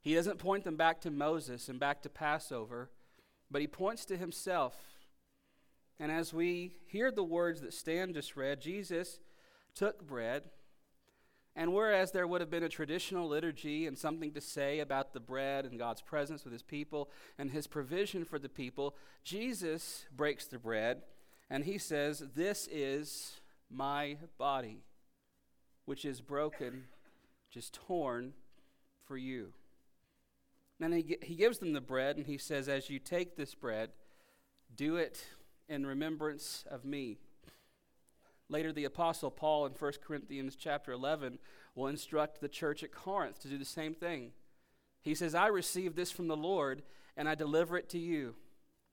He 0.00 0.14
doesn't 0.14 0.38
point 0.38 0.64
them 0.64 0.76
back 0.76 1.00
to 1.02 1.10
Moses 1.10 1.68
and 1.68 1.78
back 1.78 2.02
to 2.02 2.08
Passover, 2.08 2.90
but 3.50 3.60
he 3.60 3.66
points 3.66 4.04
to 4.06 4.16
himself. 4.16 4.74
And 6.00 6.10
as 6.10 6.34
we 6.34 6.74
hear 6.86 7.12
the 7.12 7.22
words 7.22 7.60
that 7.60 7.72
Stan 7.72 8.12
just 8.12 8.36
read, 8.36 8.60
Jesus 8.60 9.20
took 9.74 10.04
bread. 10.04 10.50
And 11.54 11.74
whereas 11.74 12.12
there 12.12 12.26
would 12.26 12.40
have 12.40 12.50
been 12.50 12.62
a 12.62 12.68
traditional 12.68 13.28
liturgy 13.28 13.86
and 13.86 13.96
something 13.96 14.32
to 14.32 14.40
say 14.40 14.80
about 14.80 15.12
the 15.12 15.20
bread 15.20 15.66
and 15.66 15.78
God's 15.78 16.00
presence 16.00 16.44
with 16.44 16.52
his 16.52 16.62
people 16.62 17.10
and 17.38 17.50
his 17.50 17.66
provision 17.66 18.24
for 18.24 18.38
the 18.38 18.48
people, 18.48 18.96
Jesus 19.22 20.06
breaks 20.16 20.46
the 20.46 20.58
bread 20.58 21.02
and 21.50 21.64
he 21.64 21.78
says, 21.78 22.22
This 22.34 22.68
is 22.70 23.40
my 23.70 24.16
body, 24.38 24.82
which 25.84 26.04
is 26.04 26.20
broken, 26.20 26.84
is 27.54 27.70
torn 27.70 28.32
for 29.06 29.16
you. 29.16 29.52
And 30.80 30.94
he, 30.94 31.16
he 31.22 31.34
gives 31.34 31.58
them 31.58 31.72
the 31.72 31.80
bread, 31.80 32.16
and 32.16 32.26
he 32.26 32.38
says, 32.38 32.68
As 32.68 32.90
you 32.90 32.98
take 32.98 33.36
this 33.36 33.54
bread, 33.54 33.90
do 34.74 34.96
it 34.96 35.24
in 35.68 35.86
remembrance 35.86 36.64
of 36.70 36.84
me. 36.84 37.18
Later, 38.48 38.72
the 38.72 38.84
Apostle 38.84 39.30
Paul 39.30 39.66
in 39.66 39.72
1 39.72 39.92
Corinthians 40.04 40.56
chapter 40.56 40.92
11 40.92 41.38
will 41.74 41.86
instruct 41.86 42.40
the 42.40 42.48
church 42.48 42.82
at 42.82 42.92
Corinth 42.92 43.40
to 43.40 43.48
do 43.48 43.56
the 43.56 43.64
same 43.64 43.94
thing. 43.94 44.32
He 45.00 45.14
says, 45.14 45.34
I 45.34 45.46
received 45.46 45.96
this 45.96 46.10
from 46.10 46.28
the 46.28 46.36
Lord, 46.36 46.82
and 47.16 47.28
I 47.28 47.34
deliver 47.34 47.76
it 47.76 47.88
to 47.90 47.98
you 47.98 48.34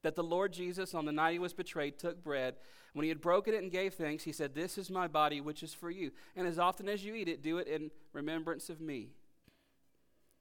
that 0.02 0.16
the 0.16 0.24
Lord 0.24 0.54
Jesus, 0.54 0.94
on 0.94 1.06
the 1.06 1.12
night 1.12 1.34
he 1.34 1.40
was 1.40 1.54
betrayed, 1.54 2.00
took 2.00 2.24
bread. 2.24 2.56
When 2.94 3.04
he 3.04 3.10
had 3.10 3.22
broken 3.22 3.54
it 3.54 3.62
and 3.62 3.72
gave 3.72 3.94
thanks, 3.94 4.24
he 4.24 4.32
said, 4.32 4.56
This 4.56 4.78
is 4.78 4.90
my 4.90 5.08
body, 5.08 5.42
which 5.42 5.62
is 5.62 5.74
for 5.74 5.92
you. 5.92 6.12
And 6.36 6.48
as 6.48 6.58
often 6.58 6.88
as 6.88 7.04
you 7.04 7.16
eat 7.16 7.28
it, 7.28 7.44
do 7.44 7.58
it 7.58 7.68
in 7.68 7.92
remembrance 8.14 8.70
of 8.70 8.80
me. 8.82 9.10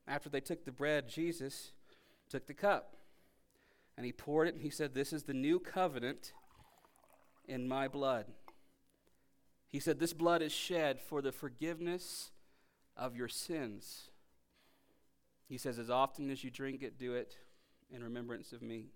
After 0.06 0.28
they 0.28 0.40
took 0.40 0.64
the 0.64 0.72
bread, 0.72 1.08
Jesus 1.08 1.72
took 2.28 2.46
the 2.46 2.54
cup. 2.54 2.96
And 3.96 4.06
he 4.06 4.12
poured 4.12 4.48
it, 4.48 4.54
and 4.54 4.62
he 4.62 4.70
said, 4.70 4.94
This 4.94 5.12
is 5.12 5.24
the 5.24 5.34
new 5.34 5.58
covenant 5.58 6.32
in 7.46 7.66
my 7.66 7.88
blood. 7.88 8.26
He 9.66 9.80
said, 9.80 9.98
This 9.98 10.12
blood 10.12 10.40
is 10.40 10.52
shed 10.52 11.00
for 11.00 11.20
the 11.20 11.32
forgiveness 11.32 12.30
of 12.96 13.16
your 13.16 13.28
sins. 13.28 14.10
He 15.48 15.58
says, 15.58 15.78
As 15.78 15.90
often 15.90 16.30
as 16.30 16.44
you 16.44 16.50
drink 16.50 16.82
it, 16.82 16.98
do 16.98 17.14
it 17.14 17.36
in 17.90 18.02
remembrance 18.02 18.52
of 18.52 18.62
me. 18.62 18.92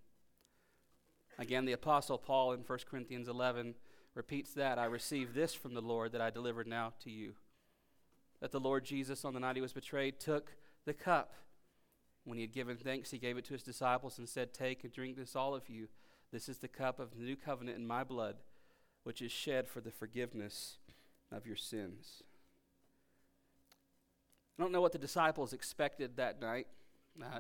Again, 1.39 1.65
the 1.65 1.73
Apostle 1.73 2.19
Paul 2.19 2.53
in 2.53 2.61
1 2.61 2.79
Corinthians 2.89 3.29
11 3.29 3.75
repeats 4.15 4.53
that 4.55 4.79
I 4.79 4.85
received 4.85 5.35
this 5.35 5.55
from 5.55 5.75
the 5.75 5.81
Lord 5.81 6.13
that 6.13 6.21
I 6.21 6.31
delivered 6.31 6.67
now 6.67 6.93
to 7.03 7.11
you. 7.11 7.33
That 8.41 8.53
the 8.53 8.61
Lord 8.61 8.85
Jesus, 8.85 9.25
on 9.25 9.35
the 9.35 9.41
night 9.41 9.57
he 9.57 9.63
was 9.63 9.73
betrayed, 9.73 10.21
took 10.21 10.53
the 10.85 10.93
cup. 10.93 11.33
When 12.25 12.37
he 12.37 12.43
had 12.43 12.53
given 12.53 12.77
thanks, 12.77 13.11
he 13.11 13.19
gave 13.19 13.37
it 13.37 13.45
to 13.47 13.55
his 13.55 13.63
disciples 13.63 14.19
and 14.19 14.29
said, 14.29 14.53
Take 14.53 14.85
and 14.85 14.93
drink 14.93 15.17
this, 15.17 15.35
all 15.35 15.55
of 15.55 15.69
you. 15.69 15.89
This 16.33 16.49
is 16.49 16.59
the 16.59 16.69
cup 16.69 16.99
of 16.99 17.17
the 17.17 17.23
new 17.23 17.37
covenant 17.37 17.79
in 17.79 17.87
my 17.87 18.05
blood, 18.05 18.37
which 19.05 19.21
is 19.21 19.33
shed 19.33 19.69
for 19.69 19.81
the 19.81 19.91
forgiveness 19.91 20.79
of 21.31 21.47
your 21.47 21.57
sins. 21.57 22.23
I 24.59 24.63
don't 24.63 24.73
know 24.73 24.81
what 24.81 24.93
the 24.93 24.99
disciples 24.99 25.53
expected 25.53 26.17
that 26.17 26.41
night. 26.41 26.67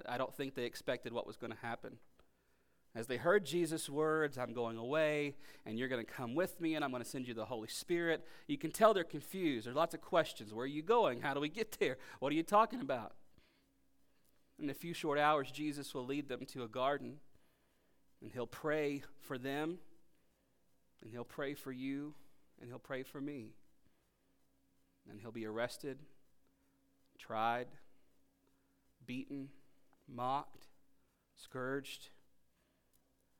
I 0.06 0.18
don't 0.18 0.34
think 0.34 0.54
they 0.54 0.64
expected 0.64 1.12
what 1.12 1.26
was 1.26 1.36
going 1.36 1.52
to 1.52 1.58
happen. 1.58 1.98
As 2.94 3.06
they 3.06 3.16
heard 3.16 3.46
Jesus' 3.46 3.88
words, 3.88 4.36
I'm 4.36 4.52
going 4.52 4.76
away, 4.76 5.36
and 5.64 5.78
you're 5.78 5.88
going 5.88 6.04
to 6.04 6.10
come 6.10 6.34
with 6.34 6.60
me, 6.60 6.74
and 6.74 6.84
I'm 6.84 6.90
going 6.90 7.02
to 7.02 7.08
send 7.08 7.26
you 7.26 7.32
the 7.32 7.46
Holy 7.46 7.68
Spirit. 7.68 8.26
You 8.46 8.58
can 8.58 8.70
tell 8.70 8.92
they're 8.92 9.02
confused. 9.02 9.66
There's 9.66 9.76
lots 9.76 9.94
of 9.94 10.02
questions. 10.02 10.52
Where 10.52 10.64
are 10.64 10.66
you 10.66 10.82
going? 10.82 11.22
How 11.22 11.32
do 11.32 11.40
we 11.40 11.48
get 11.48 11.78
there? 11.80 11.96
What 12.18 12.32
are 12.32 12.36
you 12.36 12.42
talking 12.42 12.82
about? 12.82 13.14
In 14.62 14.68
a 14.68 14.74
few 14.74 14.92
short 14.92 15.18
hours, 15.18 15.50
Jesus 15.50 15.94
will 15.94 16.04
lead 16.04 16.28
them 16.28 16.44
to 16.52 16.64
a 16.64 16.68
garden, 16.68 17.14
and 18.20 18.30
he'll 18.30 18.46
pray 18.46 19.02
for 19.20 19.38
them, 19.38 19.78
and 21.00 21.10
he'll 21.10 21.24
pray 21.24 21.54
for 21.54 21.72
you, 21.72 22.12
and 22.60 22.68
he'll 22.68 22.78
pray 22.78 23.02
for 23.04 23.22
me. 23.22 23.54
And 25.10 25.18
he'll 25.18 25.32
be 25.32 25.46
arrested, 25.46 25.98
tried, 27.18 27.68
beaten, 29.06 29.48
mocked, 30.06 30.66
scourged 31.34 32.10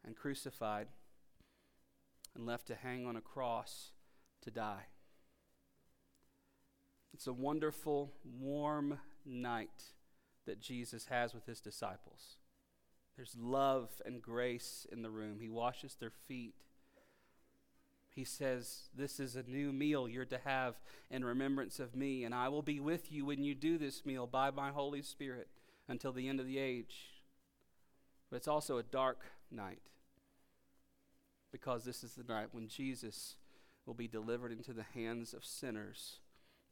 and 0.05 0.17
crucified 0.17 0.89
and 2.35 2.47
left 2.47 2.67
to 2.69 2.75
hang 2.75 3.07
on 3.07 3.17
a 3.17 3.21
cross 3.21 3.93
to 4.43 4.51
die. 4.51 4.87
It's 7.13 7.27
a 7.27 7.33
wonderful, 7.33 8.13
warm 8.25 8.99
night 9.25 9.93
that 10.47 10.61
Jesus 10.61 11.07
has 11.07 11.35
with 11.35 11.47
his 11.47 11.61
disciples. 11.61 12.37
There's 13.17 13.37
love 13.39 13.91
and 14.07 14.23
grace 14.23 14.87
in 14.91 15.03
the 15.03 15.11
room. 15.11 15.39
He 15.41 15.49
washes 15.49 15.95
their 15.95 16.13
feet. 16.27 16.55
He 18.09 18.25
says, 18.25 18.89
This 18.97 19.21
is 19.21 19.37
a 19.37 19.43
new 19.43 19.73
meal 19.73 20.09
you're 20.09 20.25
to 20.25 20.41
have 20.45 20.77
in 21.11 21.25
remembrance 21.25 21.79
of 21.79 21.95
me, 21.95 22.25
and 22.25 22.35
I 22.35 22.49
will 22.49 22.63
be 22.63 22.81
with 22.81 23.13
you 23.13 23.27
when 23.27 23.45
you 23.45 23.55
do 23.55 23.79
this 23.79 24.05
meal 24.07 24.27
by 24.27 24.51
my 24.51 24.71
Holy 24.71 25.03
Spirit 25.03 25.49
until 25.89 26.13
the 26.13 26.29
end 26.29 26.41
of 26.41 26.47
the 26.47 26.59
age. 26.59 27.23
But 28.31 28.37
it's 28.37 28.49
also 28.49 28.79
a 28.79 28.83
dark 28.83 29.21
night 29.51 29.92
because 31.53 31.85
this 31.85 32.03
is 32.03 32.15
the 32.15 32.25
night 32.25 32.49
when 32.53 32.67
Jesus 32.67 33.37
will 33.87 33.95
be 33.95 34.09
delivered 34.09 34.51
into 34.51 34.73
the 34.73 34.87
hands 34.95 35.35
of 35.35 35.45
sinners 35.45 36.21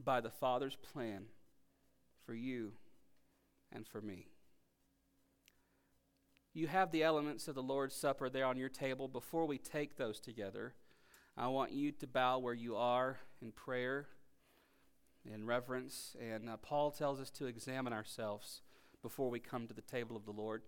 by 0.03 0.21
the 0.21 0.31
Father's 0.31 0.77
plan 0.77 1.27
for 2.25 2.35
you 2.35 2.73
and 3.71 3.87
for 3.87 4.01
me. 4.01 4.29
You 6.53 6.67
have 6.67 6.91
the 6.91 7.03
elements 7.03 7.47
of 7.47 7.55
the 7.55 7.63
Lord's 7.63 7.95
Supper 7.95 8.29
there 8.29 8.47
on 8.47 8.57
your 8.57 8.69
table. 8.69 9.07
Before 9.07 9.47
we 9.47 9.59
take 9.59 9.97
those 9.97 10.19
together, 10.19 10.75
I 11.37 11.47
want 11.49 11.73
you 11.73 11.93
to 11.93 12.07
bow 12.07 12.39
where 12.39 12.55
you 12.55 12.75
are 12.75 13.19
in 13.41 13.53
prayer, 13.53 14.09
in 15.25 15.47
reverence. 15.47 16.17
And 16.21 16.49
uh, 16.49 16.57
Paul 16.57 16.91
tells 16.91 17.21
us 17.21 17.31
to 17.33 17.47
examine 17.47 17.93
ourselves 17.93 18.63
before 19.03 19.31
we 19.31 19.39
come 19.39 19.69
to 19.69 19.75
the 19.75 19.81
table 19.81 20.17
of 20.17 20.25
the 20.25 20.33
Lord, 20.33 20.63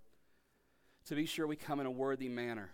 to 1.06 1.14
be 1.14 1.26
sure 1.26 1.46
we 1.46 1.56
come 1.56 1.80
in 1.80 1.86
a 1.86 1.90
worthy 1.90 2.28
manner 2.28 2.70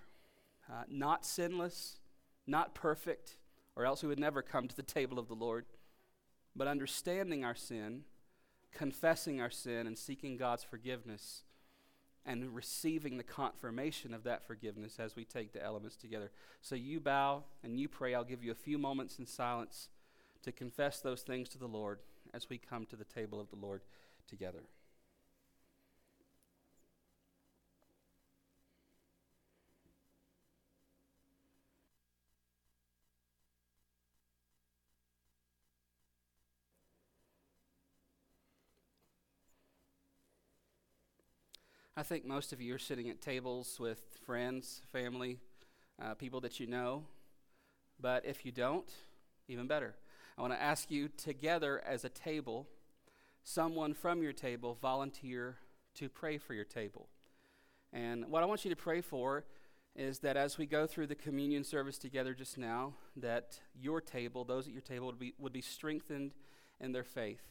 uh, 0.70 0.85
not 0.88 1.24
sinless, 1.24 1.98
not 2.46 2.74
perfect, 2.74 3.37
or 3.76 3.85
else 3.85 4.02
we 4.02 4.09
would 4.09 4.18
never 4.18 4.42
come 4.42 4.68
to 4.68 4.76
the 4.76 4.83
table 4.83 5.18
of 5.18 5.28
the 5.28 5.35
Lord, 5.35 5.64
but 6.54 6.68
understanding 6.68 7.44
our 7.44 7.54
sin, 7.54 8.02
confessing 8.72 9.40
our 9.40 9.50
sin, 9.50 9.87
and 9.87 9.96
seeking 9.96 10.37
God's 10.37 10.64
forgiveness, 10.64 11.44
and 12.26 12.54
receiving 12.54 13.16
the 13.16 13.22
confirmation 13.22 14.12
of 14.12 14.24
that 14.24 14.46
forgiveness 14.46 14.98
as 14.98 15.16
we 15.16 15.24
take 15.24 15.52
the 15.52 15.64
elements 15.64 15.96
together. 15.96 16.31
So 16.61 16.74
you 16.74 17.00
bow 17.00 17.44
and 17.62 17.78
you 17.78 17.88
pray. 17.88 18.14
I'll 18.14 18.24
give 18.24 18.44
you 18.44 18.50
a 18.52 18.57
few 18.57 18.76
moments 18.76 19.18
in 19.18 19.26
silence 19.26 19.88
to 20.42 20.52
confess 20.52 21.00
those 21.00 21.22
things 21.22 21.48
to 21.50 21.59
the 21.59 21.66
Lord 21.66 22.00
as 22.35 22.50
we 22.50 22.59
come 22.59 22.85
to 22.87 22.96
the 22.96 23.04
table 23.04 23.40
of 23.40 23.48
the 23.48 23.57
Lord 23.57 23.83
together. 24.26 24.64
I 41.98 42.04
think 42.04 42.24
most 42.24 42.52
of 42.52 42.61
you 42.61 42.76
are 42.76 42.78
sitting 42.78 43.11
at 43.11 43.20
tables 43.20 43.76
with 43.80 43.98
friends, 44.24 44.82
family, 44.92 45.40
uh, 46.00 46.14
people 46.14 46.40
that 46.42 46.61
you 46.61 46.68
know. 46.68 47.02
But 48.00 48.24
if 48.24 48.46
you 48.46 48.52
don't, 48.52 48.88
even 49.48 49.66
better. 49.66 49.96
I 50.38 50.42
want 50.42 50.52
to 50.52 50.62
ask 50.62 50.92
you 50.92 51.08
together 51.08 51.82
as 51.84 52.04
a 52.04 52.08
table, 52.08 52.68
someone 53.42 53.94
from 53.94 54.22
your 54.22 54.32
table 54.32 54.78
volunteer 54.80 55.56
to 55.96 56.08
pray 56.08 56.38
for 56.38 56.54
your 56.54 56.64
table. 56.64 57.08
And 57.92 58.28
what 58.28 58.44
I 58.44 58.46
want 58.46 58.64
you 58.64 58.70
to 58.70 58.76
pray 58.76 59.00
for 59.00 59.44
is 59.96 60.20
that 60.20 60.37
as 60.37 60.56
we 60.56 60.66
go 60.66 60.87
through 60.87 61.08
the 61.08 61.16
communion 61.16 61.64
service 61.64 61.98
together 61.98 62.32
just 62.32 62.58
now, 62.58 62.92
that 63.16 63.58
your 63.74 64.00
table, 64.00 64.44
those 64.44 64.68
at 64.68 64.72
your 64.72 64.82
table, 64.82 65.06
would 65.06 65.18
be, 65.18 65.34
would 65.37 65.52
be 65.52 65.62
strengthened 65.62 66.34
in 66.80 66.92
their 66.92 67.02
faith. 67.02 67.42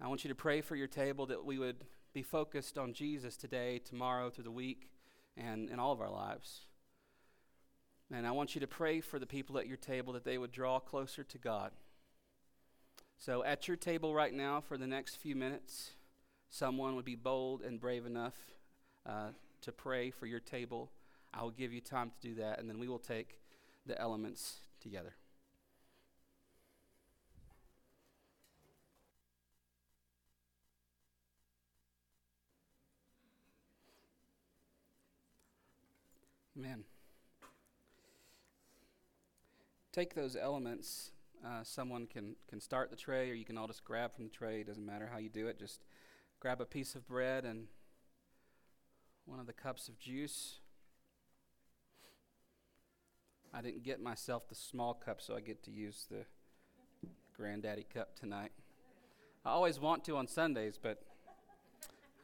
I 0.00 0.08
want 0.08 0.24
you 0.24 0.28
to 0.28 0.34
pray 0.34 0.60
for 0.60 0.74
your 0.74 0.88
table 0.88 1.26
that 1.26 1.44
we 1.44 1.60
would 1.60 1.84
be 2.18 2.22
focused 2.24 2.76
on 2.76 2.92
Jesus 2.92 3.36
today, 3.36 3.78
tomorrow, 3.78 4.28
through 4.28 4.42
the 4.42 4.50
week, 4.50 4.90
and 5.36 5.70
in 5.70 5.78
all 5.78 5.92
of 5.92 6.00
our 6.00 6.10
lives. 6.10 6.62
And 8.12 8.26
I 8.26 8.32
want 8.32 8.56
you 8.56 8.60
to 8.60 8.66
pray 8.66 9.00
for 9.00 9.20
the 9.20 9.26
people 9.26 9.56
at 9.56 9.68
your 9.68 9.76
table 9.76 10.14
that 10.14 10.24
they 10.24 10.36
would 10.36 10.50
draw 10.50 10.80
closer 10.80 11.22
to 11.22 11.38
God. 11.38 11.70
So, 13.18 13.44
at 13.44 13.68
your 13.68 13.76
table 13.76 14.16
right 14.16 14.34
now, 14.34 14.60
for 14.60 14.76
the 14.76 14.86
next 14.88 15.14
few 15.14 15.36
minutes, 15.36 15.90
someone 16.50 16.96
would 16.96 17.04
be 17.04 17.14
bold 17.14 17.62
and 17.62 17.80
brave 17.80 18.04
enough 18.04 18.34
uh, 19.06 19.28
to 19.60 19.70
pray 19.70 20.10
for 20.10 20.26
your 20.26 20.40
table. 20.40 20.90
I 21.32 21.44
will 21.44 21.52
give 21.52 21.72
you 21.72 21.80
time 21.80 22.10
to 22.10 22.28
do 22.28 22.34
that, 22.42 22.58
and 22.58 22.68
then 22.68 22.80
we 22.80 22.88
will 22.88 22.98
take 22.98 23.38
the 23.86 23.96
elements 24.00 24.56
together. 24.80 25.14
Amen. 36.58 36.82
Take 39.92 40.14
those 40.14 40.34
elements. 40.34 41.12
Uh, 41.46 41.62
someone 41.62 42.06
can, 42.06 42.34
can 42.48 42.60
start 42.60 42.90
the 42.90 42.96
tray, 42.96 43.30
or 43.30 43.34
you 43.34 43.44
can 43.44 43.56
all 43.56 43.68
just 43.68 43.84
grab 43.84 44.16
from 44.16 44.24
the 44.24 44.30
tray. 44.30 44.62
It 44.62 44.66
doesn't 44.66 44.84
matter 44.84 45.08
how 45.12 45.18
you 45.18 45.28
do 45.28 45.46
it. 45.46 45.60
Just 45.60 45.84
grab 46.40 46.60
a 46.60 46.64
piece 46.64 46.96
of 46.96 47.06
bread 47.06 47.44
and 47.44 47.66
one 49.24 49.38
of 49.38 49.46
the 49.46 49.52
cups 49.52 49.88
of 49.88 50.00
juice. 50.00 50.58
I 53.54 53.62
didn't 53.62 53.84
get 53.84 54.02
myself 54.02 54.48
the 54.48 54.56
small 54.56 54.94
cup, 54.94 55.20
so 55.20 55.36
I 55.36 55.40
get 55.40 55.62
to 55.62 55.70
use 55.70 56.06
the 56.10 56.24
granddaddy 57.36 57.86
cup 57.94 58.16
tonight. 58.16 58.50
I 59.44 59.50
always 59.50 59.78
want 59.78 60.02
to 60.06 60.16
on 60.16 60.26
Sundays, 60.26 60.76
but 60.82 61.02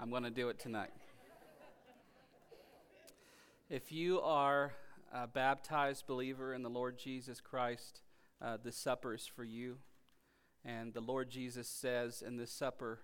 I'm 0.01 0.11
going 0.11 0.25
to 0.25 0.31
do 0.31 0.49
it 0.49 0.59
tonight. 0.59 0.91
If 3.71 3.91
you 3.91 4.21
are 4.21 4.75
a 5.11 5.27
baptized 5.27 6.07
believer 6.07 6.53
in 6.53 6.63
the 6.63 6.69
Lord 6.69 6.99
Jesus 6.99 7.41
Christ, 7.41 8.03
uh, 8.43 8.59
this 8.63 8.77
supper 8.77 9.15
is 9.15 9.27
for 9.27 9.43
you. 9.43 9.79
And 10.67 10.93
the 10.93 11.01
Lord 11.01 11.31
Jesus 11.31 11.67
says 11.67 12.23
in 12.25 12.37
this 12.37 12.53
supper, 12.53 13.01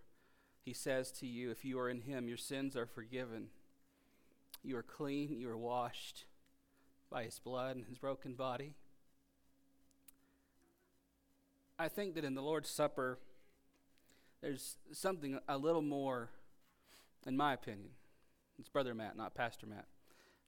He 0.63 0.75
says 0.75 1.13
to 1.13 1.27
you, 1.27 1.51
if 1.51 1.65
you 1.65 1.79
are 1.79 1.89
in 1.89 2.03
Him, 2.03 2.29
your 2.29 2.37
sins 2.37 2.77
are 2.77 2.85
forgiven. 2.85 3.47
You 4.63 4.77
are 4.77 4.83
clean, 4.83 5.41
you 5.41 5.49
are 5.49 5.57
washed 5.57 6.27
by 7.11 7.25
His 7.25 7.39
blood 7.39 7.77
and 7.77 7.87
His 7.87 7.97
broken 7.97 8.35
body. 8.35 8.75
I 11.79 11.89
think 11.89 12.15
that 12.17 12.25
in 12.25 12.35
the 12.35 12.43
Lord's 12.43 12.69
Supper, 12.69 13.19
there's 14.43 14.77
something 14.93 15.39
a 15.49 15.57
little 15.57 15.81
more, 15.81 16.29
in 17.27 17.35
my 17.35 17.55
opinion. 17.55 17.93
It's 18.59 18.69
Brother 18.69 18.95
Matt, 18.95 19.17
not 19.17 19.35
Pastor 19.35 19.67
Matt 19.67 19.87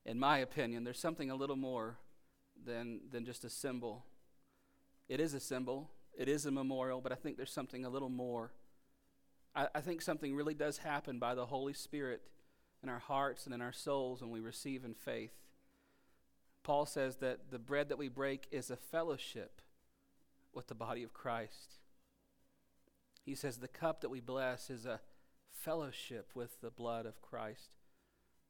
in 0.04 0.18
my 0.18 0.38
opinion, 0.38 0.84
there's 0.84 0.98
something 0.98 1.30
a 1.30 1.36
little 1.36 1.56
more 1.56 1.98
than, 2.64 3.00
than 3.10 3.24
just 3.24 3.44
a 3.44 3.50
symbol. 3.50 4.04
It 5.08 5.20
is 5.20 5.34
a 5.34 5.40
symbol, 5.40 5.90
it 6.16 6.28
is 6.28 6.46
a 6.46 6.50
memorial, 6.50 7.00
but 7.00 7.12
I 7.12 7.14
think 7.16 7.36
there's 7.36 7.52
something 7.52 7.84
a 7.84 7.90
little 7.90 8.08
more. 8.08 8.52
I, 9.54 9.68
I 9.74 9.80
think 9.80 10.02
something 10.02 10.34
really 10.34 10.54
does 10.54 10.78
happen 10.78 11.18
by 11.18 11.34
the 11.34 11.46
Holy 11.46 11.72
Spirit 11.72 12.22
in 12.82 12.88
our 12.88 12.98
hearts 12.98 13.46
and 13.46 13.54
in 13.54 13.60
our 13.60 13.72
souls 13.72 14.20
when 14.20 14.30
we 14.30 14.40
receive 14.40 14.84
in 14.84 14.94
faith. 14.94 15.34
Paul 16.62 16.86
says 16.86 17.16
that 17.16 17.50
the 17.50 17.58
bread 17.58 17.88
that 17.88 17.98
we 17.98 18.08
break 18.08 18.46
is 18.50 18.70
a 18.70 18.76
fellowship 18.76 19.60
with 20.52 20.68
the 20.68 20.74
body 20.74 21.02
of 21.02 21.12
Christ. 21.12 21.78
He 23.24 23.34
says 23.34 23.58
the 23.58 23.68
cup 23.68 24.00
that 24.00 24.10
we 24.10 24.20
bless 24.20 24.68
is 24.68 24.84
a 24.84 25.00
fellowship 25.52 26.30
with 26.34 26.60
the 26.60 26.70
blood 26.70 27.06
of 27.06 27.20
Christ. 27.22 27.70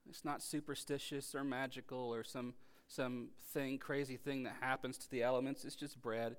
It's 0.09 0.25
not 0.25 0.43
superstitious 0.43 1.35
or 1.35 1.45
magical 1.45 2.13
or 2.13 2.25
some 2.25 2.55
some 2.89 3.29
thing 3.53 3.79
crazy 3.79 4.17
thing 4.17 4.43
that 4.43 4.57
happens 4.61 4.99
to 4.99 5.11
the 5.11 5.23
elements. 5.23 5.65
It's 5.65 5.77
just 5.77 6.03
bread 6.03 6.37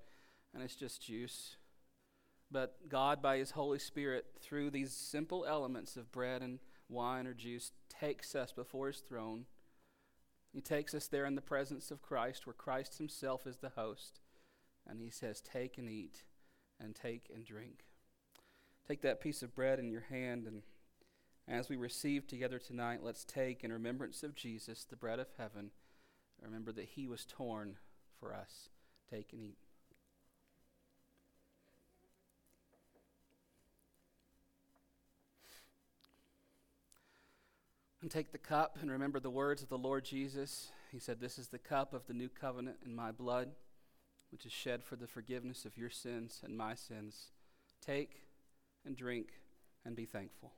and 0.54 0.62
it's 0.62 0.76
just 0.76 1.02
juice. 1.02 1.56
But 2.52 2.88
God 2.88 3.22
by 3.22 3.38
his 3.38 3.52
Holy 3.52 3.80
Spirit 3.80 4.26
through 4.40 4.70
these 4.70 4.94
simple 4.94 5.46
elements 5.46 5.98
of 5.98 6.12
bread 6.12 6.44
and 6.44 6.60
wine 6.90 7.26
or 7.26 7.34
juice 7.34 7.72
takes 7.90 8.36
us 8.36 8.52
before 8.52 8.88
his 8.88 9.00
throne. 9.00 9.46
He 10.52 10.62
takes 10.62 10.94
us 10.94 11.08
there 11.08 11.26
in 11.26 11.34
the 11.34 11.42
presence 11.42 11.90
of 11.90 12.04
Christ 12.04 12.46
where 12.46 12.54
Christ 12.54 13.00
himself 13.00 13.48
is 13.48 13.58
the 13.58 13.70
host. 13.70 14.20
And 14.86 15.02
he 15.02 15.10
says, 15.10 15.42
"Take 15.42 15.80
and 15.80 15.90
eat 15.90 16.24
and 16.80 16.96
take 16.96 17.32
and 17.34 17.44
drink." 17.44 17.86
Take 18.88 19.02
that 19.02 19.22
piece 19.22 19.42
of 19.42 19.56
bread 19.56 19.80
in 19.80 19.90
your 19.90 20.02
hand 20.02 20.46
and 20.46 20.62
as 21.48 21.70
we 21.70 21.76
receive 21.76 22.26
together 22.28 22.60
tonight, 22.60 23.00
let's 23.04 23.26
take 23.26 23.64
in 23.64 23.74
remembrance 23.74 24.24
of 24.24 24.36
Jesus 24.36 24.86
the 24.86 24.96
bread 24.96 25.20
of 25.20 25.28
heaven. 25.38 25.72
Remember 26.42 26.72
that 26.72 26.90
he 26.96 27.08
was 27.08 27.26
torn 27.26 27.78
for 28.20 28.34
us. 28.34 28.70
Take 29.10 29.34
and 29.34 29.42
eat. 29.42 29.58
And 38.02 38.12
take 38.12 38.34
the 38.34 38.38
cup 38.38 38.78
and 38.82 38.92
remember 38.92 39.20
the 39.22 39.30
words 39.30 39.64
of 39.64 39.70
the 39.70 39.78
Lord 39.78 40.04
Jesus. 40.04 40.72
He 40.92 41.00
said, 41.00 41.22
This 41.22 41.40
is 41.40 41.48
the 41.48 41.60
cup 41.60 41.94
of 41.94 42.06
the 42.06 42.14
new 42.14 42.28
covenant 42.28 42.78
in 42.86 42.94
my 42.94 43.14
blood, 43.14 43.52
which 44.30 44.46
is 44.46 44.52
shed 44.52 44.84
for 44.84 44.98
the 44.98 45.08
forgiveness 45.08 45.64
of 45.64 45.78
your 45.78 45.90
sins 45.90 46.42
and 46.44 46.58
my 46.58 46.76
sins. 46.76 47.32
Take 47.86 48.24
and 48.86 48.98
drink 48.98 49.30
and 49.86 49.96
be 49.96 50.06
thankful. 50.06 50.52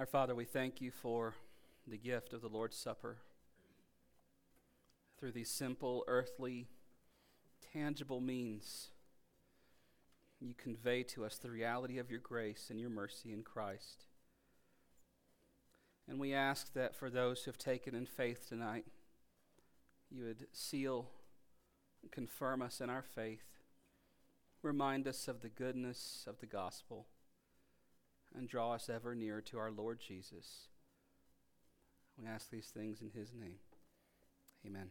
Our 0.00 0.06
Father, 0.06 0.34
we 0.34 0.46
thank 0.46 0.80
you 0.80 0.90
for 0.90 1.34
the 1.86 1.98
gift 1.98 2.32
of 2.32 2.40
the 2.40 2.48
Lord's 2.48 2.78
Supper. 2.78 3.18
Through 5.18 5.32
these 5.32 5.50
simple, 5.50 6.04
earthly, 6.08 6.68
tangible 7.74 8.22
means, 8.22 8.92
you 10.40 10.54
convey 10.54 11.02
to 11.02 11.26
us 11.26 11.36
the 11.36 11.50
reality 11.50 11.98
of 11.98 12.10
your 12.10 12.20
grace 12.20 12.68
and 12.70 12.80
your 12.80 12.88
mercy 12.88 13.30
in 13.30 13.42
Christ. 13.42 14.06
And 16.08 16.18
we 16.18 16.32
ask 16.32 16.72
that 16.72 16.96
for 16.96 17.10
those 17.10 17.42
who 17.42 17.50
have 17.50 17.58
taken 17.58 17.94
in 17.94 18.06
faith 18.06 18.48
tonight, 18.48 18.86
you 20.10 20.24
would 20.24 20.46
seal 20.54 21.10
confirm 22.10 22.62
us 22.62 22.80
in 22.80 22.88
our 22.88 23.02
faith. 23.02 23.44
Remind 24.62 25.06
us 25.06 25.28
of 25.28 25.42
the 25.42 25.50
goodness 25.50 26.24
of 26.26 26.40
the 26.40 26.46
gospel 26.46 27.04
and 28.36 28.48
draw 28.48 28.72
us 28.72 28.88
ever 28.88 29.14
nearer 29.14 29.40
to 29.42 29.58
our 29.58 29.70
Lord 29.70 30.00
Jesus. 30.00 30.68
We 32.18 32.26
ask 32.26 32.50
these 32.50 32.68
things 32.68 33.00
in 33.00 33.10
his 33.10 33.32
name. 33.32 33.58
Amen. 34.66 34.90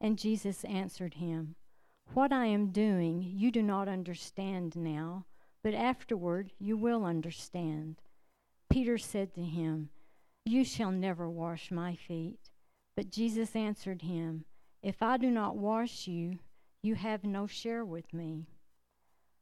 And 0.00 0.18
Jesus 0.18 0.64
answered 0.64 1.14
him, 1.14 1.56
What 2.14 2.32
I 2.32 2.46
am 2.46 2.70
doing 2.70 3.22
you 3.22 3.50
do 3.50 3.62
not 3.62 3.88
understand 3.88 4.76
now, 4.76 5.26
but 5.62 5.74
afterward 5.74 6.52
you 6.58 6.76
will 6.76 7.04
understand. 7.04 8.00
Peter 8.70 8.98
said 8.98 9.34
to 9.34 9.42
him, 9.42 9.90
You 10.44 10.64
shall 10.64 10.92
never 10.92 11.28
wash 11.28 11.70
my 11.70 11.94
feet. 11.94 12.50
But 12.96 13.10
Jesus 13.10 13.54
answered 13.54 14.02
him, 14.02 14.44
If 14.82 15.02
I 15.02 15.16
do 15.16 15.30
not 15.30 15.56
wash 15.56 16.06
you, 16.06 16.38
you 16.82 16.94
have 16.94 17.24
no 17.24 17.46
share 17.46 17.84
with 17.84 18.12
me. 18.12 18.46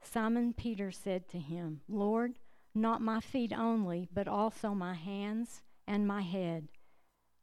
Simon 0.03 0.53
Peter 0.53 0.91
said 0.91 1.29
to 1.29 1.39
him, 1.39 1.81
Lord, 1.89 2.39
not 2.75 3.01
my 3.01 3.21
feet 3.21 3.53
only, 3.53 4.09
but 4.13 4.29
also 4.29 4.75
my 4.75 4.95
hands 4.95 5.63
and 5.87 6.07
my 6.07 6.23
head. 6.23 6.69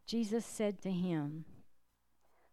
Jesus 0.05 0.45
said 0.45 0.81
to 0.81 0.91
him, 0.91 1.45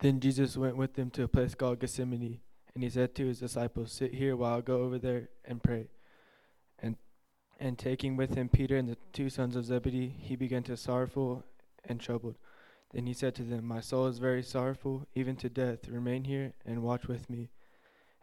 Then 0.00 0.20
Jesus 0.20 0.56
went 0.56 0.76
with 0.76 0.94
them 0.94 1.10
to 1.10 1.24
a 1.24 1.28
place 1.28 1.54
called 1.54 1.80
Gethsemane, 1.80 2.40
and 2.74 2.82
he 2.82 2.88
said 2.88 3.14
to 3.14 3.26
his 3.26 3.40
disciples, 3.40 3.92
Sit 3.92 4.14
here 4.14 4.34
while 4.34 4.58
I 4.58 4.60
go 4.62 4.82
over 4.82 4.98
there 4.98 5.28
and 5.44 5.62
pray. 5.62 5.88
And 6.78 6.96
and 7.58 7.78
taking 7.78 8.16
with 8.16 8.34
him 8.34 8.48
Peter 8.48 8.78
and 8.78 8.88
the 8.88 8.96
two 9.12 9.28
sons 9.28 9.54
of 9.54 9.66
Zebedee, 9.66 10.16
he 10.18 10.34
began 10.34 10.62
to 10.62 10.76
sorrowful 10.78 11.44
and 11.84 12.00
troubled. 12.00 12.36
Then 12.92 13.06
he 13.06 13.12
said 13.12 13.34
to 13.34 13.42
them, 13.42 13.66
My 13.66 13.80
soul 13.80 14.06
is 14.06 14.18
very 14.18 14.42
sorrowful, 14.42 15.06
even 15.14 15.36
to 15.36 15.50
death. 15.50 15.86
Remain 15.88 16.24
here 16.24 16.54
and 16.64 16.82
watch 16.82 17.06
with 17.06 17.28
me. 17.28 17.50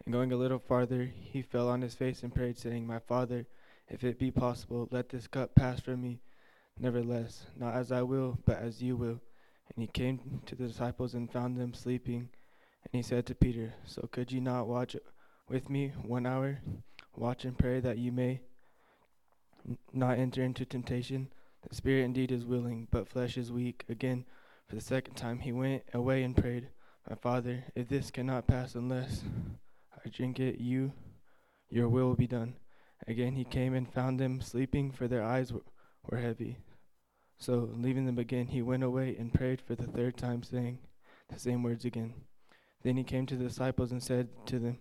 And 0.03 0.11
going 0.13 0.31
a 0.31 0.37
little 0.37 0.59
farther, 0.59 1.11
he 1.13 1.43
fell 1.43 1.69
on 1.69 1.81
his 1.81 1.93
face 1.93 2.23
and 2.23 2.33
prayed, 2.33 2.57
saying, 2.57 2.87
My 2.87 2.99
Father, 2.99 3.45
if 3.87 4.03
it 4.03 4.17
be 4.17 4.31
possible, 4.31 4.87
let 4.91 5.09
this 5.09 5.27
cup 5.27 5.53
pass 5.53 5.79
from 5.79 6.01
me. 6.01 6.19
Nevertheless, 6.79 7.45
not 7.55 7.75
as 7.75 7.91
I 7.91 8.01
will, 8.01 8.39
but 8.45 8.57
as 8.57 8.81
you 8.81 8.95
will. 8.95 9.21
And 9.75 9.83
he 9.83 9.87
came 9.87 10.41
to 10.45 10.55
the 10.55 10.67
disciples 10.67 11.13
and 11.13 11.31
found 11.31 11.57
them 11.57 11.73
sleeping. 11.73 12.29
And 12.83 12.91
he 12.93 13.01
said 13.01 13.25
to 13.27 13.35
Peter, 13.35 13.73
So 13.85 14.07
could 14.11 14.31
you 14.31 14.41
not 14.41 14.67
watch 14.67 14.95
with 15.49 15.69
me 15.69 15.93
one 16.01 16.25
hour? 16.25 16.59
Watch 17.15 17.45
and 17.45 17.57
pray 17.57 17.79
that 17.79 17.97
you 17.97 18.11
may 18.11 18.41
not 19.93 20.17
enter 20.17 20.43
into 20.43 20.65
temptation. 20.65 21.29
The 21.67 21.75
spirit 21.75 22.05
indeed 22.05 22.31
is 22.31 22.45
willing, 22.45 22.87
but 22.91 23.09
flesh 23.09 23.37
is 23.37 23.51
weak. 23.51 23.83
Again, 23.89 24.25
for 24.67 24.75
the 24.75 24.81
second 24.81 25.15
time, 25.15 25.39
he 25.39 25.51
went 25.51 25.83
away 25.93 26.23
and 26.23 26.35
prayed, 26.35 26.69
My 27.09 27.15
Father, 27.15 27.63
if 27.75 27.89
this 27.89 28.11
cannot 28.11 28.47
pass 28.47 28.75
unless 28.75 29.23
I 30.05 30.09
drink 30.09 30.39
it, 30.39 30.59
you, 30.59 30.91
your 31.69 31.89
will 31.89 32.07
will 32.07 32.15
be 32.15 32.27
done. 32.27 32.55
Again, 33.07 33.35
he 33.35 33.43
came 33.43 33.73
and 33.73 33.91
found 33.91 34.19
them 34.19 34.41
sleeping, 34.41 34.91
for 34.91 35.07
their 35.07 35.23
eyes 35.23 35.51
were, 35.51 35.61
were 36.09 36.17
heavy. 36.17 36.57
So, 37.39 37.69
leaving 37.75 38.05
them 38.05 38.17
again, 38.17 38.47
he 38.47 38.61
went 38.61 38.83
away 38.83 39.15
and 39.17 39.33
prayed 39.33 39.61
for 39.61 39.75
the 39.75 39.87
third 39.87 40.17
time, 40.17 40.43
saying 40.43 40.79
the 41.29 41.39
same 41.39 41.63
words 41.63 41.85
again. 41.85 42.13
Then 42.83 42.97
he 42.97 43.03
came 43.03 43.25
to 43.27 43.35
the 43.35 43.45
disciples 43.45 43.91
and 43.91 44.01
said 44.01 44.29
to 44.47 44.59
them, 44.59 44.79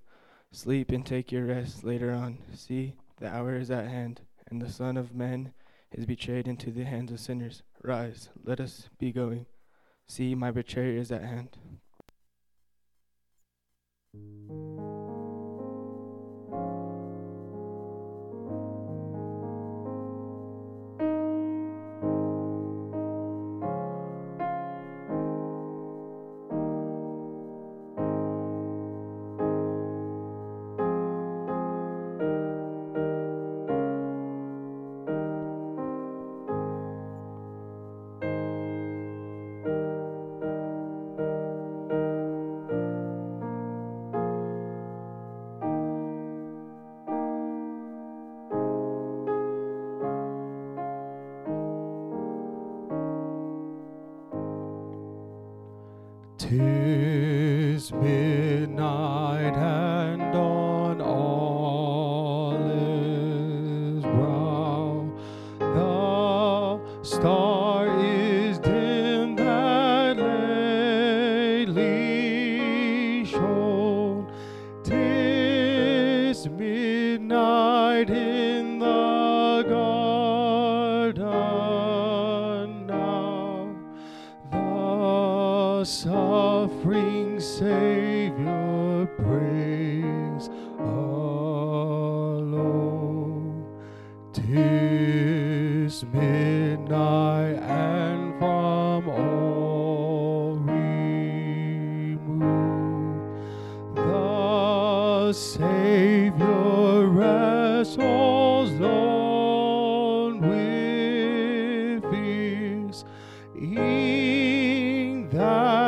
Sleep 0.52 0.90
and 0.90 1.04
take 1.04 1.32
your 1.32 1.44
rest 1.44 1.84
later 1.84 2.12
on. 2.12 2.38
See, 2.54 2.94
the 3.18 3.28
hour 3.28 3.56
is 3.56 3.70
at 3.70 3.88
hand, 3.88 4.20
and 4.48 4.60
the 4.60 4.70
Son 4.70 4.96
of 4.96 5.14
Man 5.14 5.52
is 5.92 6.06
betrayed 6.06 6.48
into 6.48 6.70
the 6.70 6.84
hands 6.84 7.12
of 7.12 7.20
sinners. 7.20 7.62
Rise, 7.82 8.30
let 8.44 8.60
us 8.60 8.88
be 8.98 9.12
going. 9.12 9.46
See, 10.06 10.34
my 10.34 10.50
betrayer 10.50 10.96
is 10.96 11.10
at 11.12 11.22
hand. 11.22 11.56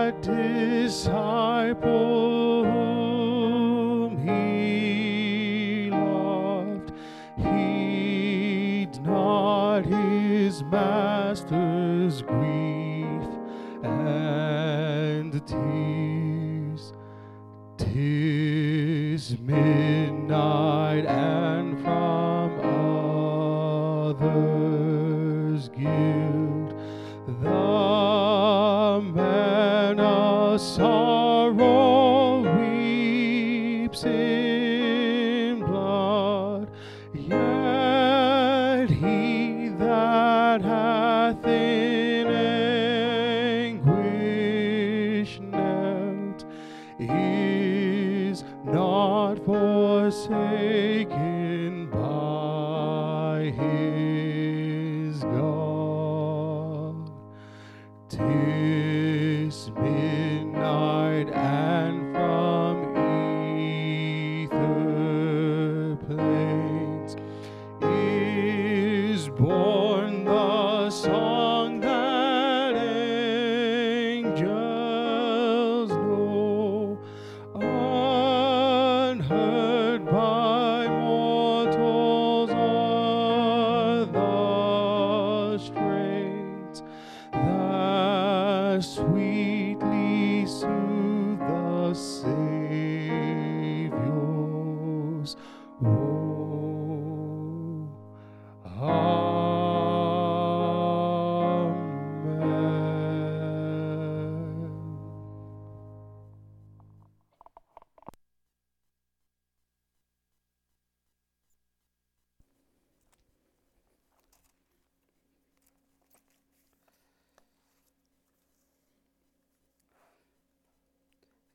That 0.08 0.22
disciple 0.22 1.84
whom 2.64 4.16
he 4.26 5.90
loved, 5.90 6.92
not 9.00 9.84
his 9.84 10.62
master's 10.64 12.22
grief 12.22 12.48
Tis, 15.46 16.92
tis 17.78 19.38
midnight, 19.38 19.97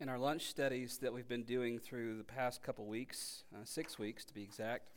In 0.03 0.09
our 0.09 0.19
lunch 0.19 0.47
studies 0.47 0.97
that 0.97 1.13
we've 1.13 1.29
been 1.29 1.45
doing 1.45 1.79
through 1.79 2.17
the 2.17 2.25
past 2.25 2.61
couple 2.61 2.85
weeks, 2.85 3.45
uh, 3.55 3.59
six 3.63 3.97
weeks 3.97 4.25
to 4.25 4.33
be 4.33 4.43
exact, 4.43 4.89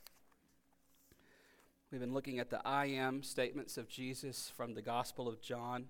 we've 1.92 2.00
been 2.00 2.12
looking 2.12 2.40
at 2.40 2.50
the 2.50 2.61
I 2.66 2.86
am 2.86 3.22
statements 3.22 3.78
of 3.78 3.88
Jesus 3.88 4.52
from 4.57 4.74
the 4.74 4.82
Gospel 4.82 5.28
of 5.28 5.40
John. 5.40 5.82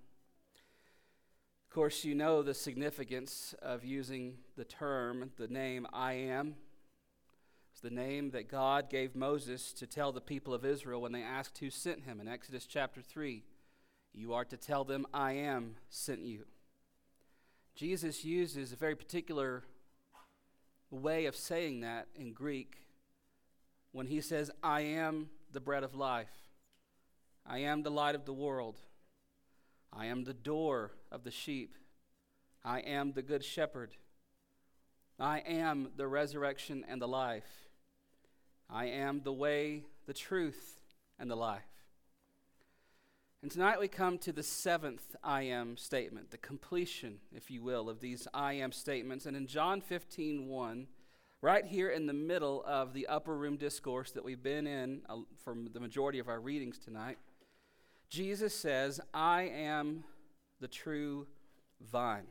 Of 1.64 1.74
course, 1.74 2.04
you 2.04 2.14
know 2.14 2.42
the 2.42 2.52
significance 2.52 3.54
of 3.62 3.86
using 3.86 4.34
the 4.54 4.66
term, 4.66 5.30
the 5.38 5.48
name 5.48 5.86
I 5.94 6.12
am. 6.12 6.56
It's 7.72 7.80
the 7.80 7.88
name 7.88 8.32
that 8.32 8.50
God 8.50 8.90
gave 8.90 9.16
Moses 9.16 9.72
to 9.72 9.86
tell 9.86 10.12
the 10.12 10.20
people 10.20 10.52
of 10.52 10.62
Israel 10.62 11.00
when 11.00 11.12
they 11.12 11.22
asked 11.22 11.56
who 11.56 11.70
sent 11.70 12.04
him 12.04 12.20
in 12.20 12.28
Exodus 12.28 12.66
chapter 12.66 13.00
3. 13.00 13.42
You 14.12 14.34
are 14.34 14.44
to 14.44 14.58
tell 14.58 14.84
them, 14.84 15.06
I 15.14 15.32
am 15.32 15.76
sent 15.88 16.20
you. 16.20 16.44
Jesus 17.77 18.24
uses 18.24 18.72
a 18.72 18.77
very 18.77 18.97
particular 18.97 19.62
way 20.91 21.27
of 21.27 21.37
saying 21.37 21.81
that 21.81 22.09
in 22.14 22.33
Greek 22.33 22.87
when 23.93 24.07
he 24.07 24.22
says, 24.22 24.51
I 24.62 24.81
am 24.81 25.29
the 25.53 25.61
bread 25.61 25.83
of 25.83 25.95
life, 25.95 26.33
I 27.45 27.59
am 27.59 27.83
the 27.83 27.91
light 27.91 28.14
of 28.14 28.24
the 28.24 28.33
world, 28.33 28.79
I 29.93 30.07
am 30.07 30.24
the 30.24 30.33
door 30.33 30.93
of 31.12 31.22
the 31.22 31.31
sheep, 31.31 31.77
I 32.64 32.81
am 32.81 33.12
the 33.12 33.22
good 33.22 33.45
shepherd, 33.45 33.91
I 35.20 35.41
am 35.41 35.91
the 35.97 36.09
resurrection 36.09 36.83
and 36.89 37.01
the 37.01 37.09
life, 37.09 37.68
I 38.70 38.87
am 38.87 39.20
the 39.22 39.35
way, 39.35 39.85
the 40.07 40.14
truth, 40.14 40.81
and 41.18 41.31
the 41.31 41.37
life. 41.37 41.76
And 43.43 43.51
tonight 43.51 43.78
we 43.78 43.89
come 43.89 44.18
to 44.18 44.32
the 44.32 44.43
seventh 44.43 45.14
I 45.22 45.43
am 45.43 45.76
statement, 45.76 46.30
the 46.30 46.39
completion, 46.39 47.18
if 47.34 47.51
you 47.51 47.62
will, 47.62 47.89
of 47.89 48.01
these 48.01 48.26
I 48.32 48.55
am 48.55 48.72
statements. 48.72 49.26
And 49.26 49.37
in 49.37 49.47
John 49.47 49.82
15, 49.82 50.49
1, 50.49 50.87
right 51.43 51.64
here 51.66 51.91
in 51.91 52.07
the 52.07 52.14
middle 52.14 52.64
of 52.66 52.95
the 52.95 53.07
upper 53.07 53.37
room 53.37 53.57
discourse 53.57 54.11
that 54.12 54.24
we've 54.24 54.43
been 54.43 54.66
in 54.66 55.03
uh, 55.09 55.18
for 55.45 55.55
the 55.70 55.80
majority 55.80 56.18
of 56.18 56.28
our 56.28 56.41
readings 56.41 56.78
tonight, 56.78 57.18
Jesus 58.09 58.55
says, 58.55 59.01
I 59.12 59.43
am 59.43 60.05
the 60.61 60.68
true 60.68 61.26
vine. 61.80 62.26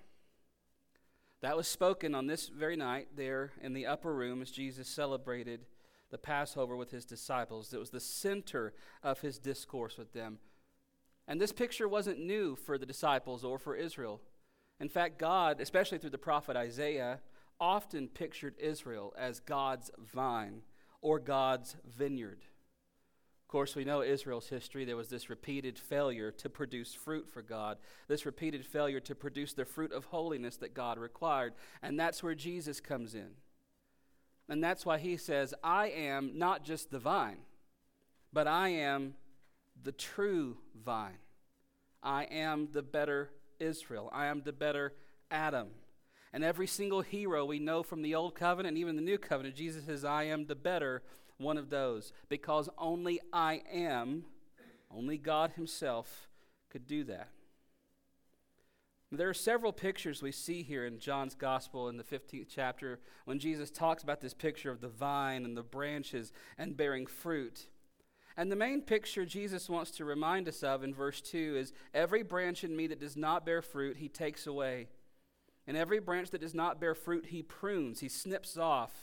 That 1.42 1.56
was 1.56 1.68
spoken 1.68 2.16
on 2.16 2.26
this 2.26 2.48
very 2.48 2.76
night 2.76 3.10
there 3.16 3.52
in 3.62 3.74
the 3.74 3.86
upper 3.86 4.14
room 4.14 4.42
as 4.42 4.50
Jesus 4.50 4.88
celebrated 4.88 5.66
the 6.10 6.18
Passover 6.18 6.76
with 6.76 6.90
his 6.90 7.06
disciples. 7.06 7.74
It 7.74 7.80
was 7.80 7.92
the 7.92 8.00
center 8.00 8.74
of 9.04 9.22
his 9.22 9.38
discourse 9.38 9.98
with 9.98 10.12
them. 10.12 10.40
And 11.28 11.42
this 11.42 11.52
picture 11.52 11.88
wasn't 11.88 12.20
new 12.20 12.56
for 12.56 12.78
the 12.78 12.86
disciples 12.86 13.44
or 13.44 13.58
for 13.58 13.76
Israel. 13.76 14.22
In 14.80 14.90
fact, 14.90 15.18
God, 15.18 15.60
especially 15.60 15.98
through 15.98 16.12
the 16.12 16.18
prophet 16.18 16.56
Isaiah, 16.56 17.20
often 17.60 18.08
pictured 18.08 18.56
Israel 18.60 19.14
as 19.18 19.40
God's 19.40 19.90
vine 19.98 20.62
or 21.02 21.20
God's 21.20 21.78
vineyard. 21.98 22.40
Of 23.44 23.48
course, 23.48 23.76
we 23.76 23.86
know 23.86 24.02
Israel's 24.02 24.50
history. 24.50 24.86
There 24.86 24.98
was 24.98 25.10
this 25.10 25.30
repeated 25.30 25.78
failure 25.78 26.32
to 26.32 26.50
produce 26.50 26.94
fruit 26.94 27.30
for 27.30 27.42
God, 27.42 27.78
this 28.08 28.26
repeated 28.26 28.66
failure 28.66 29.00
to 29.02 29.16
produce 29.16 29.54
the 29.54 29.66
fruit 29.66 29.92
of 29.94 30.06
holiness 30.06 30.58
that 30.58 30.74
God 30.74 30.98
required. 30.98 31.54
And 31.82 32.00
that's 32.00 32.24
where 32.24 32.36
Jesus 32.36 32.80
comes 32.80 33.16
in. 33.16 33.30
And 34.50 34.64
that's 34.64 34.86
why 34.86 34.98
he 34.98 35.16
says, 35.16 35.54
I 35.64 35.88
am 35.88 36.38
not 36.38 36.64
just 36.64 36.92
the 36.92 37.00
vine, 37.00 37.38
but 38.34 38.48
I 38.48 38.70
am 38.70 39.16
the 39.82 39.92
true 39.92 40.58
vine. 40.84 41.18
I 42.02 42.24
am 42.26 42.70
the 42.72 42.82
better 42.82 43.32
Israel. 43.60 44.10
I 44.14 44.28
am 44.28 44.42
the 44.44 44.54
better 44.54 44.94
Adam. 45.32 45.70
And 46.34 46.44
every 46.44 46.68
single 46.68 47.02
hero 47.02 47.46
we 47.46 47.60
know 47.60 47.82
from 47.82 48.02
the 48.02 48.16
Old 48.16 48.36
Covenant 48.36 48.74
and 48.74 48.78
even 48.78 48.96
the 48.96 49.02
New 49.02 49.18
Covenant, 49.18 49.56
Jesus 49.56 49.86
says, 49.86 50.04
I 50.04 50.24
am 50.24 50.46
the 50.46 50.56
better 50.56 51.02
one 51.38 51.58
of 51.58 51.70
those. 51.70 52.12
Because 52.30 52.70
only 52.78 53.20
I 53.32 53.62
am, 53.72 54.26
only 54.92 55.18
God 55.18 55.54
Himself 55.56 56.28
could 56.70 56.88
do 56.88 57.04
that. 57.06 57.30
There 59.12 59.30
are 59.30 59.34
several 59.34 59.72
pictures 59.72 60.22
we 60.22 60.32
see 60.32 60.62
here 60.62 60.86
in 60.86 61.00
John's 61.00 61.36
Gospel 61.36 61.88
in 61.88 61.96
the 61.96 62.04
15th 62.04 62.48
chapter 62.50 63.00
when 63.24 63.40
Jesus 63.40 63.72
talks 63.72 64.04
about 64.04 64.20
this 64.20 64.34
picture 64.34 64.72
of 64.72 64.82
the 64.82 64.90
vine 64.90 65.46
and 65.46 65.56
the 65.56 65.64
branches 65.64 66.34
and 66.58 66.76
bearing 66.76 67.06
fruit. 67.06 67.68
And 68.38 68.52
the 68.52 68.56
main 68.56 68.82
picture 68.82 69.26
Jesus 69.26 69.70
wants 69.70 69.92
to 69.92 70.06
remind 70.06 70.48
us 70.48 70.62
of 70.62 70.84
in 70.84 70.94
verse 70.94 71.22
2 71.22 71.56
is 71.58 71.74
every 71.94 72.22
branch 72.22 72.64
in 72.64 72.76
me 72.76 72.88
that 72.88 73.00
does 73.00 73.16
not 73.16 73.46
bear 73.46 73.62
fruit, 73.62 73.98
he 73.98 74.10
takes 74.10 74.46
away. 74.46 74.88
And 75.68 75.78
every 75.78 76.00
branch 76.00 76.32
that 76.32 76.42
does 76.42 76.54
not 76.54 76.80
bear 76.80 76.94
fruit, 76.94 77.28
he 77.28 77.42
prunes, 77.42 78.02
he 78.02 78.10
snips 78.10 78.58
off, 78.58 78.94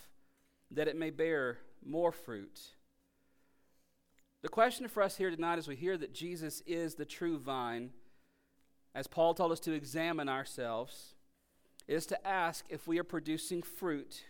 that 0.70 0.86
it 0.86 0.96
may 0.96 1.10
bear 1.10 1.58
more 1.84 2.12
fruit. 2.12 2.60
The 4.42 4.48
question 4.48 4.86
for 4.86 5.02
us 5.02 5.16
here 5.16 5.30
tonight 5.30 5.58
as 5.58 5.68
we 5.68 5.76
hear 5.76 5.96
that 5.96 6.12
Jesus 6.12 6.62
is 6.66 6.94
the 6.94 7.04
true 7.04 7.38
vine, 7.38 7.90
as 8.94 9.06
Paul 9.06 9.34
told 9.34 9.52
us 9.52 9.60
to 9.60 9.72
examine 9.72 10.28
ourselves, 10.28 11.14
is 11.88 12.06
to 12.06 12.26
ask 12.26 12.64
if 12.68 12.86
we 12.86 12.98
are 12.98 13.04
producing 13.04 13.62
fruit 13.62 14.24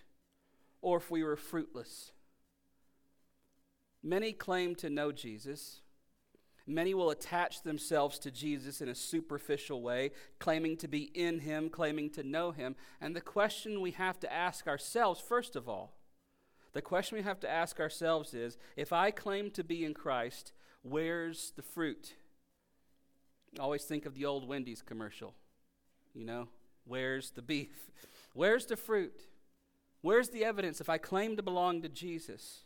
or 0.80 0.98
if 0.98 1.11
we 1.11 1.22
were 1.22 1.36
fruitless. 1.36 2.12
Many 4.03 4.32
claim 4.32 4.74
to 4.76 4.90
know 4.90 5.12
Jesus. 5.12 5.80
Many 6.66 6.94
will 6.94 7.11
attach 7.11 7.62
themselves 7.62 8.18
to 8.20 8.30
Jesus 8.30 8.80
in 8.80 8.88
a 8.88 8.94
superficial 8.94 9.82
way, 9.82 10.12
claiming 10.38 10.76
to 10.78 10.88
be 10.88 11.11
in 11.14 11.40
him, 11.40 11.68
claiming 11.68 12.11
to 12.11 12.22
know 12.22 12.53
him. 12.53 12.76
And 13.00 13.14
the 13.14 13.20
question 13.20 13.80
we 13.80 13.92
have 13.92 14.20
to 14.20 14.32
ask 14.32 14.66
ourselves, 14.66 15.20
first 15.20 15.57
of 15.57 15.68
all, 15.68 15.94
the 16.72 16.82
question 16.82 17.18
we 17.18 17.24
have 17.24 17.40
to 17.40 17.50
ask 17.50 17.80
ourselves 17.80 18.32
is 18.32 18.57
if 18.76 18.92
I 18.92 19.11
claim 19.11 19.50
to 19.53 19.64
be 19.64 19.84
in 19.84 19.92
Christ, 19.92 20.53
where's 20.82 21.53
the 21.57 21.62
fruit? 21.62 22.14
Always 23.59 23.84
think 23.84 24.07
of 24.07 24.14
the 24.14 24.24
old 24.24 24.48
Wendy's 24.48 24.82
commercial. 24.82 25.34
You 26.14 26.24
know, 26.24 26.48
Where's 26.84 27.30
the 27.30 27.42
beef? 27.42 27.90
Where's 28.34 28.66
the 28.66 28.76
fruit? 28.76 29.28
Where's 30.00 30.30
the 30.30 30.44
evidence 30.44 30.80
if 30.80 30.88
I 30.88 30.98
claim 30.98 31.36
to 31.36 31.42
belong 31.42 31.82
to 31.82 31.88
Jesus? 31.88 32.64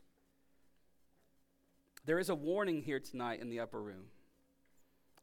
There 2.06 2.20
is 2.20 2.28
a 2.28 2.34
warning 2.36 2.82
here 2.82 3.00
tonight 3.00 3.40
in 3.40 3.50
the 3.50 3.58
upper 3.58 3.82
room. 3.82 4.04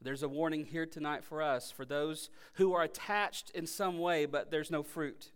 There's 0.02 0.22
a 0.22 0.28
warning 0.28 0.66
here 0.66 0.86
tonight 0.86 1.24
for 1.24 1.42
us, 1.42 1.72
for 1.72 1.86
those 1.86 2.30
who 2.56 2.74
are 2.74 2.84
attached 2.84 3.50
in 3.52 3.66
some 3.66 4.00
way, 4.00 4.26
but 4.26 4.52
there's 4.52 4.70
no 4.70 4.84
fruit. 4.84 5.32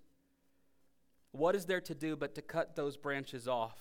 What 1.32 1.56
is 1.56 1.66
there 1.66 1.80
to 1.80 1.95
do 1.95 2.18
but 2.18 2.36
to 2.36 2.41
cut 2.41 2.76
those 2.76 2.98
branches 2.98 3.48
off? 3.48 3.78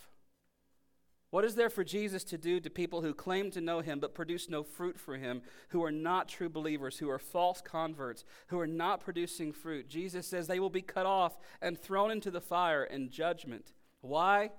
What 1.31 1.45
is 1.45 1.57
there 1.57 1.69
for 1.69 1.83
Jesus 1.83 2.23
to 2.25 2.39
do 2.39 2.61
to 2.61 2.71
people 2.71 3.03
who 3.03 3.13
claim 3.13 3.51
to 3.51 3.61
know 3.61 3.81
him 3.81 3.99
but 3.99 4.15
produce 4.15 4.49
no 4.49 4.63
fruit 4.63 4.97
for 4.97 5.17
him, 5.17 5.43
who 5.71 5.83
are 5.83 5.91
not 5.91 6.29
true 6.29 6.49
believers, 6.49 6.99
who 6.99 7.11
are 7.11 7.19
false 7.19 7.61
converts, 7.61 8.25
who 8.47 8.61
are 8.61 8.67
not 8.67 9.01
producing 9.01 9.53
fruit? 9.53 9.89
Jesus 9.89 10.29
says 10.29 10.47
they 10.47 10.61
will 10.61 10.71
be 10.71 10.83
cut 10.83 11.05
off 11.05 11.37
and 11.61 11.77
thrown 11.77 12.13
into 12.13 12.31
the 12.31 12.41
fire 12.41 12.85
in 12.85 13.11
judgment. 13.11 13.73
Why? 14.03 14.51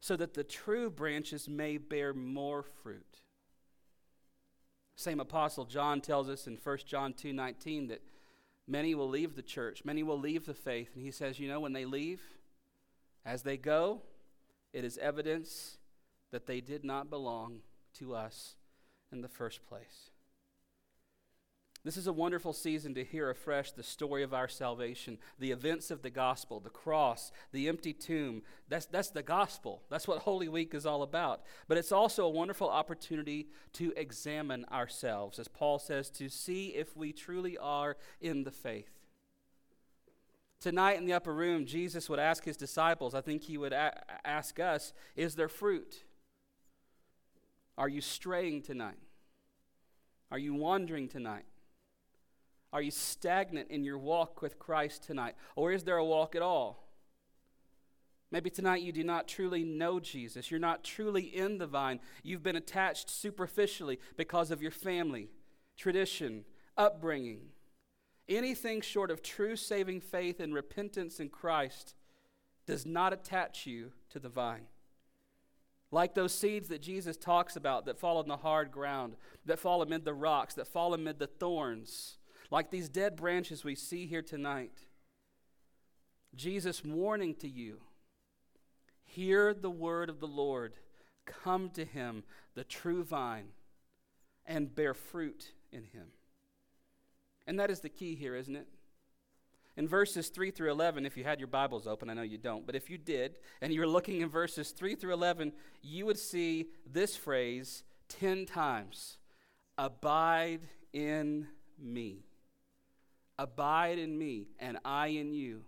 So 0.00 0.16
that 0.16 0.34
the 0.34 0.44
true 0.44 0.90
branches 0.90 1.48
may 1.48 1.76
bear 1.76 2.14
more 2.14 2.62
fruit. 2.62 3.20
Same 4.96 5.20
apostle 5.20 5.64
John 5.64 6.00
tells 6.00 6.28
us 6.28 6.46
in 6.46 6.56
1 6.56 6.86
John 6.86 7.14
2:19 7.14 7.88
that 7.88 8.02
many 8.66 8.94
will 8.94 9.08
leave 9.08 9.34
the 9.34 9.42
church, 9.42 9.84
many 9.84 10.02
will 10.02 10.18
leave 10.18 10.46
the 10.46 10.54
faith, 10.54 10.94
and 10.94 11.02
he 11.02 11.10
says, 11.10 11.38
you 11.38 11.48
know, 11.48 11.60
when 11.60 11.72
they 11.72 11.84
leave, 11.84 12.22
as 13.24 13.42
they 13.42 13.56
go, 13.56 14.02
it 14.72 14.84
is 14.84 14.96
evidence 14.98 15.78
that 16.30 16.46
they 16.46 16.60
did 16.60 16.84
not 16.84 17.10
belong 17.10 17.62
to 17.94 18.14
us 18.14 18.56
in 19.10 19.20
the 19.20 19.28
first 19.28 19.66
place. 19.66 20.09
This 21.82 21.96
is 21.96 22.06
a 22.06 22.12
wonderful 22.12 22.52
season 22.52 22.94
to 22.94 23.04
hear 23.04 23.30
afresh 23.30 23.72
the 23.72 23.82
story 23.82 24.22
of 24.22 24.34
our 24.34 24.48
salvation, 24.48 25.16
the 25.38 25.50
events 25.50 25.90
of 25.90 26.02
the 26.02 26.10
gospel, 26.10 26.60
the 26.60 26.68
cross, 26.68 27.32
the 27.52 27.68
empty 27.68 27.94
tomb. 27.94 28.42
That's, 28.68 28.84
that's 28.84 29.08
the 29.08 29.22
gospel. 29.22 29.82
That's 29.88 30.06
what 30.06 30.18
Holy 30.20 30.48
Week 30.48 30.74
is 30.74 30.84
all 30.84 31.02
about. 31.02 31.40
But 31.68 31.78
it's 31.78 31.92
also 31.92 32.26
a 32.26 32.30
wonderful 32.30 32.68
opportunity 32.68 33.48
to 33.74 33.94
examine 33.96 34.66
ourselves, 34.70 35.38
as 35.38 35.48
Paul 35.48 35.78
says, 35.78 36.10
to 36.10 36.28
see 36.28 36.68
if 36.68 36.94
we 36.96 37.12
truly 37.12 37.56
are 37.56 37.96
in 38.20 38.44
the 38.44 38.50
faith. 38.50 38.90
Tonight 40.60 40.98
in 40.98 41.06
the 41.06 41.14
upper 41.14 41.32
room, 41.32 41.64
Jesus 41.64 42.10
would 42.10 42.18
ask 42.18 42.44
his 42.44 42.58
disciples, 42.58 43.14
I 43.14 43.22
think 43.22 43.44
he 43.44 43.56
would 43.56 43.72
a- 43.72 44.04
ask 44.26 44.60
us, 44.60 44.92
is 45.16 45.34
there 45.34 45.48
fruit? 45.48 46.04
Are 47.78 47.88
you 47.88 48.02
straying 48.02 48.60
tonight? 48.60 48.98
Are 50.30 50.38
you 50.38 50.54
wandering 50.54 51.08
tonight? 51.08 51.46
Are 52.72 52.82
you 52.82 52.90
stagnant 52.90 53.70
in 53.70 53.82
your 53.82 53.98
walk 53.98 54.42
with 54.42 54.58
Christ 54.58 55.02
tonight? 55.02 55.34
Or 55.56 55.72
is 55.72 55.84
there 55.84 55.96
a 55.96 56.04
walk 56.04 56.36
at 56.36 56.42
all? 56.42 56.86
Maybe 58.30 58.48
tonight 58.48 58.82
you 58.82 58.92
do 58.92 59.02
not 59.02 59.26
truly 59.26 59.64
know 59.64 59.98
Jesus. 59.98 60.50
You're 60.50 60.60
not 60.60 60.84
truly 60.84 61.22
in 61.22 61.58
the 61.58 61.66
vine. 61.66 61.98
You've 62.22 62.44
been 62.44 62.56
attached 62.56 63.10
superficially 63.10 63.98
because 64.16 64.52
of 64.52 64.62
your 64.62 64.70
family, 64.70 65.30
tradition, 65.76 66.44
upbringing. 66.76 67.40
Anything 68.28 68.80
short 68.82 69.10
of 69.10 69.20
true 69.20 69.56
saving 69.56 70.00
faith 70.00 70.38
and 70.38 70.54
repentance 70.54 71.18
in 71.18 71.28
Christ 71.28 71.96
does 72.66 72.86
not 72.86 73.12
attach 73.12 73.66
you 73.66 73.90
to 74.10 74.20
the 74.20 74.28
vine. 74.28 74.66
Like 75.90 76.14
those 76.14 76.32
seeds 76.32 76.68
that 76.68 76.82
Jesus 76.82 77.16
talks 77.16 77.56
about 77.56 77.84
that 77.86 77.98
fall 77.98 78.18
on 78.18 78.28
the 78.28 78.36
hard 78.36 78.70
ground, 78.70 79.16
that 79.44 79.58
fall 79.58 79.82
amid 79.82 80.04
the 80.04 80.14
rocks, 80.14 80.54
that 80.54 80.68
fall 80.68 80.94
amid 80.94 81.18
the 81.18 81.26
thorns, 81.26 82.18
like 82.50 82.70
these 82.70 82.88
dead 82.88 83.16
branches 83.16 83.64
we 83.64 83.74
see 83.74 84.06
here 84.06 84.22
tonight. 84.22 84.86
Jesus 86.34 86.84
warning 86.84 87.34
to 87.36 87.48
you 87.48 87.80
hear 89.04 89.52
the 89.52 89.70
word 89.70 90.08
of 90.08 90.20
the 90.20 90.26
Lord, 90.26 90.74
come 91.26 91.68
to 91.70 91.84
him, 91.84 92.22
the 92.54 92.62
true 92.62 93.02
vine, 93.02 93.48
and 94.46 94.72
bear 94.72 94.94
fruit 94.94 95.52
in 95.72 95.82
him. 95.84 96.08
And 97.46 97.58
that 97.58 97.70
is 97.70 97.80
the 97.80 97.88
key 97.88 98.14
here, 98.14 98.36
isn't 98.36 98.54
it? 98.54 98.68
In 99.76 99.88
verses 99.88 100.28
3 100.28 100.50
through 100.50 100.70
11, 100.70 101.06
if 101.06 101.16
you 101.16 101.24
had 101.24 101.40
your 101.40 101.48
Bibles 101.48 101.86
open, 101.86 102.10
I 102.10 102.14
know 102.14 102.22
you 102.22 102.38
don't, 102.38 102.66
but 102.66 102.76
if 102.76 102.88
you 102.90 102.98
did, 102.98 103.38
and 103.60 103.72
you 103.72 103.80
were 103.80 103.86
looking 103.86 104.20
in 104.20 104.28
verses 104.28 104.70
3 104.70 104.94
through 104.94 105.14
11, 105.14 105.52
you 105.82 106.06
would 106.06 106.18
see 106.18 106.68
this 106.86 107.16
phrase 107.16 107.82
10 108.08 108.46
times 108.46 109.18
Abide 109.78 110.60
in 110.92 111.48
me. 111.78 112.26
Abide 113.40 113.98
in 113.98 114.18
me, 114.18 114.48
and 114.58 114.76
I 114.84 115.06
in 115.06 115.32
you. 115.32 115.62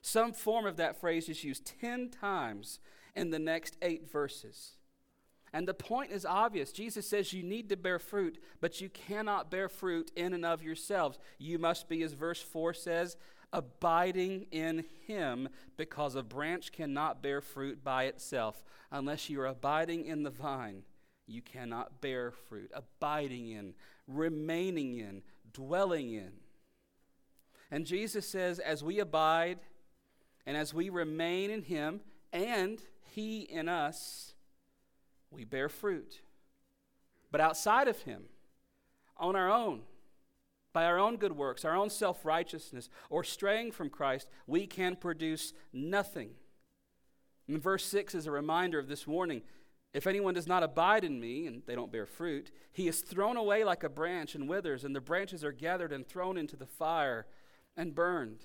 Some 0.00 0.32
form 0.32 0.64
of 0.64 0.78
that 0.78 0.98
phrase 0.98 1.28
is 1.28 1.44
used 1.44 1.70
10 1.82 2.08
times 2.08 2.80
in 3.14 3.28
the 3.28 3.38
next 3.38 3.76
eight 3.82 4.10
verses. 4.10 4.76
And 5.52 5.68
the 5.68 5.74
point 5.74 6.12
is 6.12 6.24
obvious. 6.24 6.72
Jesus 6.72 7.06
says 7.06 7.34
you 7.34 7.42
need 7.42 7.68
to 7.68 7.76
bear 7.76 7.98
fruit, 7.98 8.38
but 8.62 8.80
you 8.80 8.88
cannot 8.88 9.50
bear 9.50 9.68
fruit 9.68 10.10
in 10.16 10.32
and 10.32 10.46
of 10.46 10.62
yourselves. 10.62 11.18
You 11.36 11.58
must 11.58 11.90
be, 11.90 12.02
as 12.02 12.14
verse 12.14 12.40
4 12.40 12.72
says, 12.72 13.18
abiding 13.52 14.46
in 14.50 14.86
him 15.06 15.50
because 15.76 16.14
a 16.14 16.22
branch 16.22 16.72
cannot 16.72 17.22
bear 17.22 17.42
fruit 17.42 17.84
by 17.84 18.04
itself. 18.04 18.64
Unless 18.90 19.28
you 19.28 19.42
are 19.42 19.46
abiding 19.46 20.06
in 20.06 20.22
the 20.22 20.30
vine, 20.30 20.84
you 21.26 21.42
cannot 21.42 22.00
bear 22.00 22.30
fruit. 22.30 22.70
Abiding 22.72 23.50
in, 23.50 23.74
remaining 24.06 24.96
in, 24.96 25.20
dwelling 25.52 26.14
in. 26.14 26.32
And 27.70 27.86
Jesus 27.86 28.28
says, 28.28 28.58
as 28.58 28.82
we 28.82 28.98
abide 28.98 29.58
and 30.46 30.56
as 30.56 30.74
we 30.74 30.88
remain 30.88 31.50
in 31.50 31.62
him 31.62 32.00
and 32.32 32.80
he 33.14 33.40
in 33.40 33.68
us, 33.68 34.34
we 35.30 35.44
bear 35.44 35.68
fruit. 35.68 36.22
But 37.30 37.40
outside 37.40 37.88
of 37.88 38.02
him, 38.02 38.24
on 39.16 39.36
our 39.36 39.50
own, 39.50 39.82
by 40.72 40.84
our 40.84 40.98
own 40.98 41.16
good 41.16 41.36
works, 41.36 41.64
our 41.64 41.76
own 41.76 41.90
self 41.90 42.24
righteousness, 42.24 42.88
or 43.08 43.22
straying 43.22 43.72
from 43.72 43.90
Christ, 43.90 44.28
we 44.46 44.66
can 44.66 44.96
produce 44.96 45.52
nothing. 45.72 46.30
And 47.46 47.62
verse 47.62 47.84
6 47.84 48.14
is 48.14 48.26
a 48.26 48.30
reminder 48.30 48.78
of 48.78 48.88
this 48.88 49.06
warning. 49.06 49.42
If 49.92 50.06
anyone 50.06 50.34
does 50.34 50.46
not 50.46 50.62
abide 50.62 51.02
in 51.02 51.18
me, 51.18 51.46
and 51.46 51.62
they 51.66 51.74
don't 51.74 51.90
bear 51.90 52.06
fruit, 52.06 52.52
he 52.72 52.86
is 52.86 53.00
thrown 53.00 53.36
away 53.36 53.64
like 53.64 53.82
a 53.82 53.88
branch 53.88 54.36
and 54.36 54.48
withers, 54.48 54.84
and 54.84 54.94
the 54.94 55.00
branches 55.00 55.42
are 55.42 55.52
gathered 55.52 55.92
and 55.92 56.06
thrown 56.06 56.36
into 56.36 56.56
the 56.56 56.66
fire 56.66 57.26
and 57.76 57.94
burned. 57.94 58.40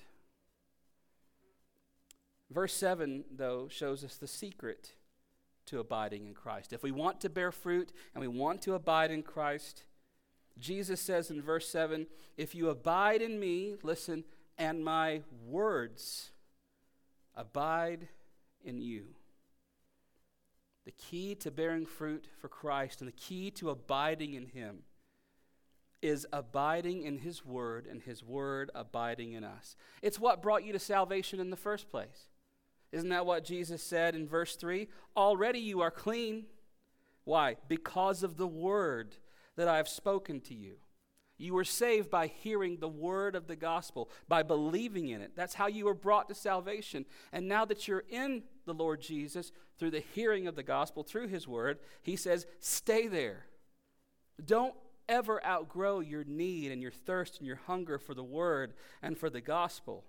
Verse 2.50 2.74
7, 2.74 3.26
though, 3.36 3.68
shows 3.68 4.04
us 4.04 4.18
the 4.18 4.28
secret 4.28 4.94
to 5.66 5.80
abiding 5.80 6.26
in 6.26 6.34
Christ. 6.34 6.74
If 6.74 6.84
we 6.84 6.92
want 6.92 7.20
to 7.22 7.30
bear 7.30 7.52
fruit 7.52 7.92
and 8.14 8.22
we 8.22 8.28
want 8.28 8.62
to 8.64 8.76
abide 8.76 9.12
in 9.12 9.24
Christ, 9.24 9.84
Jesus 10.58 11.02
says 11.02 11.32
in 11.32 11.42
verse 11.42 11.68
7 11.68 12.08
If 12.38 12.56
you 12.56 12.70
abide 12.70 13.22
in 13.22 13.40
me, 13.40 13.76
listen, 13.84 14.24
and 14.58 14.86
my 14.86 15.22
words 15.46 16.32
abide 17.36 18.08
in 18.64 18.82
you. 18.82 19.08
The 20.86 20.92
key 20.92 21.36
to 21.36 21.52
bearing 21.52 21.86
fruit 21.86 22.28
for 22.40 22.48
Christ 22.48 23.02
and 23.02 23.08
the 23.08 23.14
key 23.14 23.50
to 23.52 23.72
abiding 23.72 24.36
in 24.36 24.46
him 24.46 24.84
is 26.06 26.28
abiding 26.32 27.04
in 27.04 27.18
his 27.18 27.44
word 27.44 27.88
and 27.90 28.02
his 28.02 28.24
word 28.24 28.70
abiding 28.76 29.34
in 29.34 29.44
us. 29.44 29.76
It's 30.02 30.20
what 30.20 30.42
brought 30.42 30.64
you 30.64 30.72
to 30.74 30.80
salvation 30.80 31.40
in 31.40 31.50
the 31.50 31.56
first 31.56 31.90
place. 31.90 32.30
Isn't 32.92 33.10
that 33.10 33.26
what 33.26 33.44
Jesus 33.44 33.82
said 33.82 34.16
in 34.16 34.28
verse 34.28 34.56
3? 34.56 34.88
Already 35.18 35.60
you 35.60 35.82
are 35.82 35.92
clean. 35.92 36.46
Why? 37.24 37.58
Because 37.68 38.22
of 38.22 38.38
the 38.38 38.48
word 38.48 39.16
that 39.56 39.68
I 39.68 39.78
have 39.78 39.88
spoken 39.88 40.42
to 40.42 40.54
you. 40.54 40.76
You 41.38 41.54
were 41.54 41.66
saved 41.66 42.10
by 42.10 42.28
hearing 42.28 42.78
the 42.78 42.88
word 42.88 43.36
of 43.36 43.48
the 43.48 43.56
gospel, 43.56 44.10
by 44.28 44.44
believing 44.44 45.10
in 45.10 45.22
it. 45.22 45.32
That's 45.36 45.56
how 45.56 45.68
you 45.68 45.86
were 45.86 45.94
brought 45.94 46.30
to 46.30 46.36
salvation. 46.36 47.06
And 47.34 47.48
now 47.48 47.66
that 47.66 47.88
you're 47.88 48.06
in 48.10 48.44
the 48.66 48.74
Lord 48.74 49.02
Jesus 49.02 49.52
through 49.78 49.92
the 49.92 50.04
hearing 50.14 50.48
of 50.48 50.56
the 50.56 50.64
gospel, 50.64 51.04
through 51.04 51.28
his 51.28 51.48
word, 51.48 51.80
he 52.04 52.16
says, 52.16 52.46
stay 52.60 53.08
there. 53.08 53.48
Don't 54.46 54.76
ever 55.08 55.46
outgrow 55.46 56.00
your 56.00 56.24
need 56.24 56.72
and 56.72 56.82
your 56.82 56.92
thirst 56.92 57.38
and 57.38 57.48
your 57.48 57.60
hunger 57.68 57.98
for 57.98 58.14
the 58.14 58.24
word 58.24 58.74
and 59.02 59.18
for 59.18 59.30
the 59.30 59.42
gospel. 59.42 60.04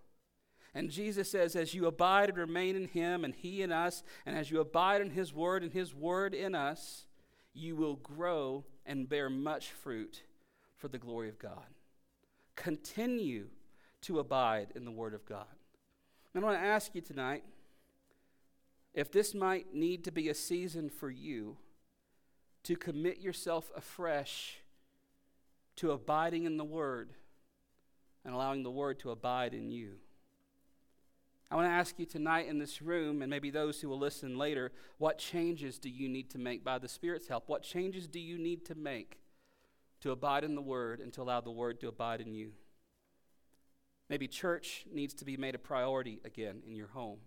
And 0.74 0.90
Jesus 0.90 1.30
says, 1.30 1.56
as 1.56 1.74
you 1.74 1.86
abide 1.86 2.28
and 2.28 2.38
remain 2.38 2.76
in 2.76 2.88
him 2.88 3.24
and 3.24 3.34
he 3.34 3.62
in 3.62 3.72
us, 3.72 4.02
and 4.26 4.36
as 4.36 4.50
you 4.50 4.60
abide 4.60 5.00
in 5.00 5.10
his 5.10 5.32
word 5.32 5.62
and 5.62 5.72
his 5.72 5.94
word 5.94 6.34
in 6.34 6.54
us, 6.54 7.06
you 7.54 7.74
will 7.74 7.96
grow 7.96 8.64
and 8.84 9.08
bear 9.08 9.30
much 9.30 9.70
fruit 9.70 10.22
for 10.76 10.88
the 10.88 10.98
glory 10.98 11.28
of 11.28 11.38
God. 11.38 11.66
Continue 12.54 13.46
to 14.02 14.18
abide 14.18 14.68
in 14.74 14.84
the 14.84 14.90
Word 14.90 15.14
of 15.14 15.24
God. 15.26 15.46
And 16.34 16.44
I 16.44 16.46
want 16.46 16.60
to 16.60 16.66
ask 16.66 16.94
you 16.94 17.00
tonight 17.00 17.42
if 18.94 19.10
this 19.10 19.34
might 19.34 19.74
need 19.74 20.04
to 20.04 20.12
be 20.12 20.28
a 20.28 20.34
season 20.34 20.88
for 20.88 21.10
you 21.10 21.56
to 22.64 22.76
commit 22.76 23.20
yourself 23.20 23.70
afresh 23.76 24.58
to 25.76 25.92
abiding 25.92 26.44
in 26.44 26.56
the 26.56 26.64
Word 26.64 27.10
and 28.26 28.34
allowing 28.34 28.64
the 28.64 28.70
word 28.70 28.98
to 28.98 29.10
abide 29.10 29.54
in 29.54 29.70
you. 29.70 29.92
I 31.48 31.54
want 31.54 31.68
to 31.68 31.72
ask 31.72 31.96
you 31.98 32.06
tonight 32.06 32.48
in 32.48 32.58
this 32.58 32.82
room, 32.82 33.22
and 33.22 33.30
maybe 33.30 33.50
those 33.50 33.80
who 33.80 33.88
will 33.88 34.00
listen 34.00 34.36
later, 34.36 34.72
what 34.98 35.16
changes 35.16 35.78
do 35.78 35.88
you 35.88 36.08
need 36.08 36.28
to 36.30 36.38
make 36.38 36.64
by 36.64 36.78
the 36.78 36.88
Spirit's 36.88 37.28
help? 37.28 37.48
What 37.48 37.62
changes 37.62 38.08
do 38.08 38.18
you 38.18 38.36
need 38.36 38.64
to 38.66 38.74
make 38.74 39.20
to 40.00 40.10
abide 40.10 40.42
in 40.42 40.56
the 40.56 40.60
Word 40.60 40.98
and 40.98 41.12
to 41.12 41.22
allow 41.22 41.40
the 41.40 41.52
Word 41.52 41.78
to 41.80 41.88
abide 41.88 42.20
in 42.20 42.34
you? 42.34 42.50
Maybe 44.10 44.26
church 44.26 44.84
needs 44.92 45.14
to 45.14 45.24
be 45.24 45.36
made 45.36 45.54
a 45.54 45.58
priority 45.58 46.18
again 46.24 46.62
in 46.66 46.74
your 46.74 46.88
home. 46.88 47.18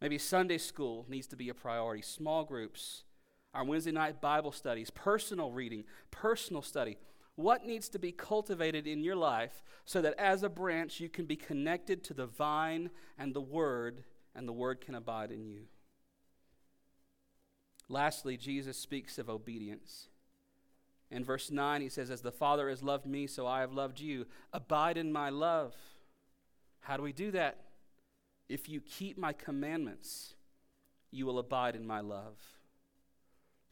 Maybe 0.00 0.18
Sunday 0.18 0.58
school 0.58 1.06
needs 1.08 1.28
to 1.28 1.36
be 1.36 1.48
a 1.48 1.54
priority. 1.54 2.02
Small 2.02 2.42
groups, 2.42 3.04
our 3.54 3.64
Wednesday 3.64 3.92
night 3.92 4.20
Bible 4.20 4.50
studies, 4.50 4.90
personal 4.90 5.52
reading, 5.52 5.84
personal 6.10 6.62
study. 6.62 6.98
What 7.36 7.64
needs 7.64 7.88
to 7.90 7.98
be 7.98 8.12
cultivated 8.12 8.86
in 8.86 9.02
your 9.02 9.16
life 9.16 9.62
so 9.84 10.02
that 10.02 10.14
as 10.18 10.42
a 10.42 10.48
branch 10.48 11.00
you 11.00 11.08
can 11.08 11.24
be 11.24 11.36
connected 11.36 12.04
to 12.04 12.14
the 12.14 12.26
vine 12.26 12.90
and 13.18 13.34
the 13.34 13.40
word, 13.40 14.04
and 14.34 14.46
the 14.46 14.52
word 14.52 14.80
can 14.80 14.94
abide 14.94 15.30
in 15.30 15.46
you? 15.46 15.62
Lastly, 17.88 18.36
Jesus 18.36 18.76
speaks 18.76 19.18
of 19.18 19.28
obedience. 19.28 20.08
In 21.10 21.24
verse 21.24 21.50
9, 21.50 21.82
he 21.82 21.88
says, 21.88 22.10
As 22.10 22.22
the 22.22 22.32
Father 22.32 22.70
has 22.70 22.82
loved 22.82 23.06
me, 23.06 23.26
so 23.26 23.46
I 23.46 23.60
have 23.60 23.72
loved 23.72 24.00
you. 24.00 24.26
Abide 24.52 24.96
in 24.96 25.12
my 25.12 25.28
love. 25.28 25.74
How 26.80 26.96
do 26.96 27.02
we 27.02 27.12
do 27.12 27.30
that? 27.32 27.58
If 28.48 28.68
you 28.68 28.80
keep 28.80 29.18
my 29.18 29.32
commandments, 29.32 30.34
you 31.10 31.26
will 31.26 31.38
abide 31.38 31.76
in 31.76 31.86
my 31.86 32.00
love. 32.00 32.38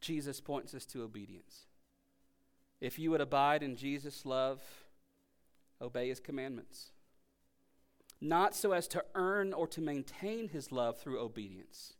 Jesus 0.00 0.40
points 0.40 0.74
us 0.74 0.84
to 0.86 1.02
obedience. 1.02 1.66
If 2.80 2.98
you 2.98 3.10
would 3.10 3.20
abide 3.20 3.62
in 3.62 3.76
Jesus' 3.76 4.24
love, 4.24 4.62
obey 5.80 6.08
his 6.08 6.20
commandments. 6.20 6.92
Not 8.20 8.54
so 8.54 8.72
as 8.72 8.86
to 8.88 9.04
earn 9.14 9.52
or 9.52 9.66
to 9.68 9.80
maintain 9.80 10.48
his 10.48 10.70
love 10.70 10.98
through 10.98 11.20
obedience. 11.20 11.94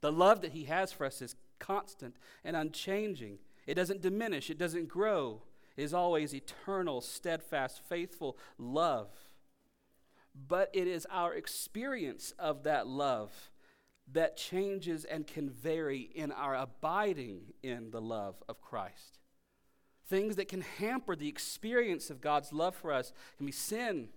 The 0.00 0.12
love 0.12 0.40
that 0.42 0.52
he 0.52 0.64
has 0.64 0.92
for 0.92 1.06
us 1.06 1.22
is 1.22 1.36
constant 1.58 2.16
and 2.44 2.56
unchanging. 2.56 3.38
It 3.66 3.74
doesn't 3.74 4.02
diminish, 4.02 4.50
it 4.50 4.58
doesn't 4.58 4.88
grow. 4.88 5.42
It 5.76 5.82
is 5.82 5.94
always 5.94 6.34
eternal, 6.34 7.00
steadfast, 7.00 7.80
faithful 7.88 8.36
love. 8.58 9.08
But 10.34 10.70
it 10.72 10.86
is 10.86 11.06
our 11.10 11.34
experience 11.34 12.32
of 12.38 12.64
that 12.64 12.86
love 12.86 13.50
that 14.12 14.36
changes 14.36 15.04
and 15.04 15.26
can 15.26 15.48
vary 15.48 16.10
in 16.14 16.30
our 16.32 16.54
abiding 16.54 17.54
in 17.62 17.90
the 17.90 18.00
love 18.00 18.42
of 18.48 18.60
Christ. 18.60 19.20
Things 20.06 20.36
that 20.36 20.48
can 20.48 20.60
hamper 20.60 21.16
the 21.16 21.28
experience 21.28 22.10
of 22.10 22.20
God's 22.20 22.52
love 22.52 22.74
for 22.74 22.92
us 22.92 23.12
can 23.36 23.46
be 23.46 23.52
sin, 23.52 24.08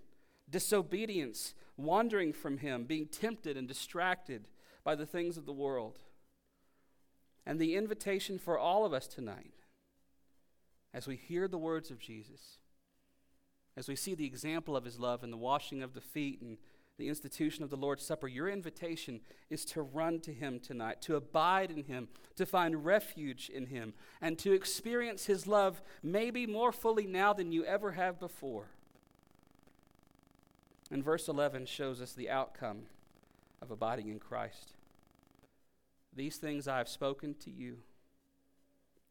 disobedience, 0.48 1.54
wandering 1.76 2.32
from 2.32 2.58
Him, 2.58 2.84
being 2.84 3.06
tempted 3.06 3.56
and 3.56 3.66
distracted 3.66 4.48
by 4.84 4.94
the 4.94 5.06
things 5.06 5.36
of 5.36 5.46
the 5.46 5.52
world. 5.52 5.98
And 7.46 7.58
the 7.58 7.76
invitation 7.76 8.38
for 8.38 8.58
all 8.58 8.84
of 8.84 8.92
us 8.92 9.06
tonight, 9.06 9.54
as 10.92 11.06
we 11.06 11.16
hear 11.16 11.48
the 11.48 11.56
words 11.56 11.90
of 11.90 11.98
Jesus, 11.98 12.58
as 13.76 13.88
we 13.88 13.96
see 13.96 14.14
the 14.14 14.26
example 14.26 14.76
of 14.76 14.84
His 14.84 14.98
love 14.98 15.22
and 15.22 15.32
the 15.32 15.38
washing 15.38 15.82
of 15.82 15.94
the 15.94 16.00
feet 16.00 16.42
and 16.42 16.58
the 16.98 17.08
institution 17.08 17.62
of 17.62 17.70
the 17.70 17.76
Lord's 17.76 18.04
Supper, 18.04 18.26
your 18.26 18.48
invitation 18.48 19.20
is 19.48 19.64
to 19.66 19.82
run 19.82 20.18
to 20.20 20.32
Him 20.32 20.58
tonight, 20.58 21.00
to 21.02 21.14
abide 21.14 21.70
in 21.70 21.84
Him, 21.84 22.08
to 22.36 22.44
find 22.44 22.84
refuge 22.84 23.48
in 23.48 23.66
Him, 23.66 23.94
and 24.20 24.36
to 24.40 24.52
experience 24.52 25.26
His 25.26 25.46
love 25.46 25.80
maybe 26.02 26.44
more 26.44 26.72
fully 26.72 27.06
now 27.06 27.32
than 27.32 27.52
you 27.52 27.64
ever 27.64 27.92
have 27.92 28.18
before. 28.18 28.66
And 30.90 31.04
verse 31.04 31.28
11 31.28 31.66
shows 31.66 32.00
us 32.00 32.12
the 32.12 32.30
outcome 32.30 32.82
of 33.62 33.70
abiding 33.70 34.08
in 34.08 34.18
Christ. 34.18 34.72
These 36.14 36.38
things 36.38 36.66
I 36.66 36.78
have 36.78 36.88
spoken 36.88 37.34
to 37.44 37.50
you, 37.50 37.78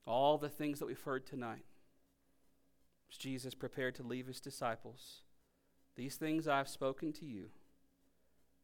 all 0.06 0.38
the 0.38 0.50
things 0.50 0.80
that 0.80 0.88
we've 0.88 1.02
heard 1.02 1.26
tonight. 1.26 1.64
As 3.10 3.18
Jesus 3.18 3.54
prepared 3.54 3.96
to 3.96 4.04
leave 4.04 4.28
his 4.28 4.42
disciples. 4.42 5.22
These 5.96 6.18
things 6.18 6.48
I 6.48 6.58
have 6.58 6.68
spoken 6.68 7.14
to 7.14 7.26
you 7.26 7.50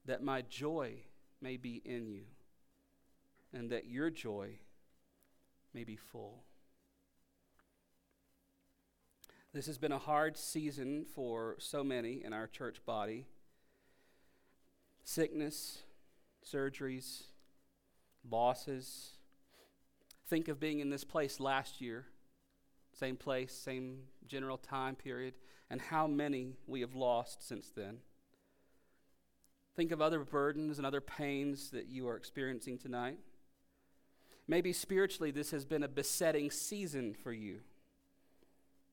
that 0.06 0.24
my 0.24 0.42
joy 0.42 0.96
may 1.42 1.58
be 1.58 1.82
in 1.86 2.08
you, 2.08 2.24
and 3.54 3.70
that 3.70 3.86
your 3.88 4.10
joy 4.10 4.60
may 5.74 5.84
be 5.84 5.96
full. 5.96 6.44
This 9.54 9.68
has 9.68 9.78
been 9.78 9.92
a 9.92 10.00
hard 10.00 10.36
season 10.36 11.06
for 11.14 11.56
so 11.60 11.84
many 11.84 12.24
in 12.24 12.34
our 12.34 12.48
church 12.48 12.84
body. 12.86 13.28
Sickness, 15.04 15.80
surgeries, 16.44 17.24
losses. 18.30 19.12
Think 20.28 20.48
of 20.48 20.60
being 20.60 20.80
in 20.80 20.90
this 20.90 21.04
place 21.04 21.40
last 21.40 21.82
year, 21.82 22.06
same 22.94 23.16
place, 23.16 23.54
same 23.54 24.00
general 24.26 24.58
time 24.58 24.96
period, 24.96 25.36
and 25.70 25.80
how 25.80 26.08
many 26.08 26.56
we 26.66 26.82
have 26.82 26.96
lost 26.96 27.48
since 27.48 27.70
then. 27.76 28.00
Think 29.76 29.92
of 29.92 30.02
other 30.02 30.20
burdens 30.20 30.78
and 30.78 30.86
other 30.86 31.02
pains 31.02 31.72
that 31.72 31.88
you 31.88 32.08
are 32.08 32.16
experiencing 32.16 32.78
tonight. 32.78 33.18
Maybe 34.48 34.72
spiritually, 34.72 35.32
this 35.32 35.52
has 35.52 35.66
been 35.66 35.84
a 35.84 35.88
besetting 35.88 36.52
season 36.52 37.14
for 37.14 37.34
you. 37.34 37.62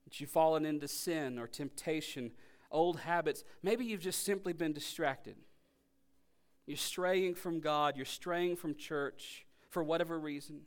That 0.05 0.21
you've 0.21 0.31
fallen 0.31 0.65
into 0.65 0.89
sin 0.89 1.39
or 1.39 1.47
temptation, 1.47 2.31
old 2.71 3.01
habits. 3.01 3.45
Maybe 3.63 3.85
you've 3.85 4.01
just 4.01 4.25
simply 4.25 4.53
been 4.53 4.73
distracted. 4.73 5.37
You're 6.67 6.77
straying 6.77 7.35
from 7.35 7.61
God, 7.61 7.97
you're 7.97 8.07
straying 8.07 8.57
from 8.57 8.75
church 8.75 9.45
for 9.69 9.83
whatever 9.83 10.19
reason. 10.19 10.63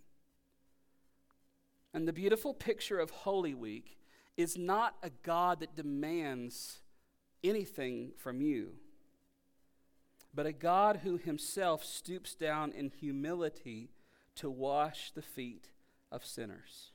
And 1.93 2.07
the 2.07 2.13
beautiful 2.13 2.53
picture 2.53 2.99
of 2.99 3.09
Holy 3.09 3.53
Week 3.53 3.97
is 4.35 4.57
not 4.57 4.95
a 5.01 5.09
God 5.09 5.59
that 5.61 5.75
demands 5.75 6.81
anything 7.43 8.11
from 8.17 8.41
you 8.41 8.73
but 10.33 10.45
a 10.45 10.51
God 10.53 11.01
who 11.03 11.17
himself 11.17 11.83
stoops 11.83 12.33
down 12.35 12.71
in 12.71 12.89
humility 12.89 13.91
to 14.35 14.49
wash 14.49 15.11
the 15.11 15.21
feet 15.21 15.69
of 16.11 16.25
sinners. 16.25 16.91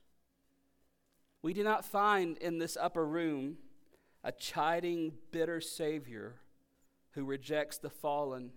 We 1.42 1.52
do 1.52 1.62
not 1.62 1.84
find 1.84 2.36
in 2.38 2.58
this 2.58 2.76
upper 2.80 3.06
room 3.06 3.58
a 4.24 4.32
chiding, 4.32 5.14
bitter 5.30 5.60
Savior 5.60 6.36
who 7.12 7.24
rejects 7.24 7.78
the 7.78 7.90
fallen, 7.90 8.50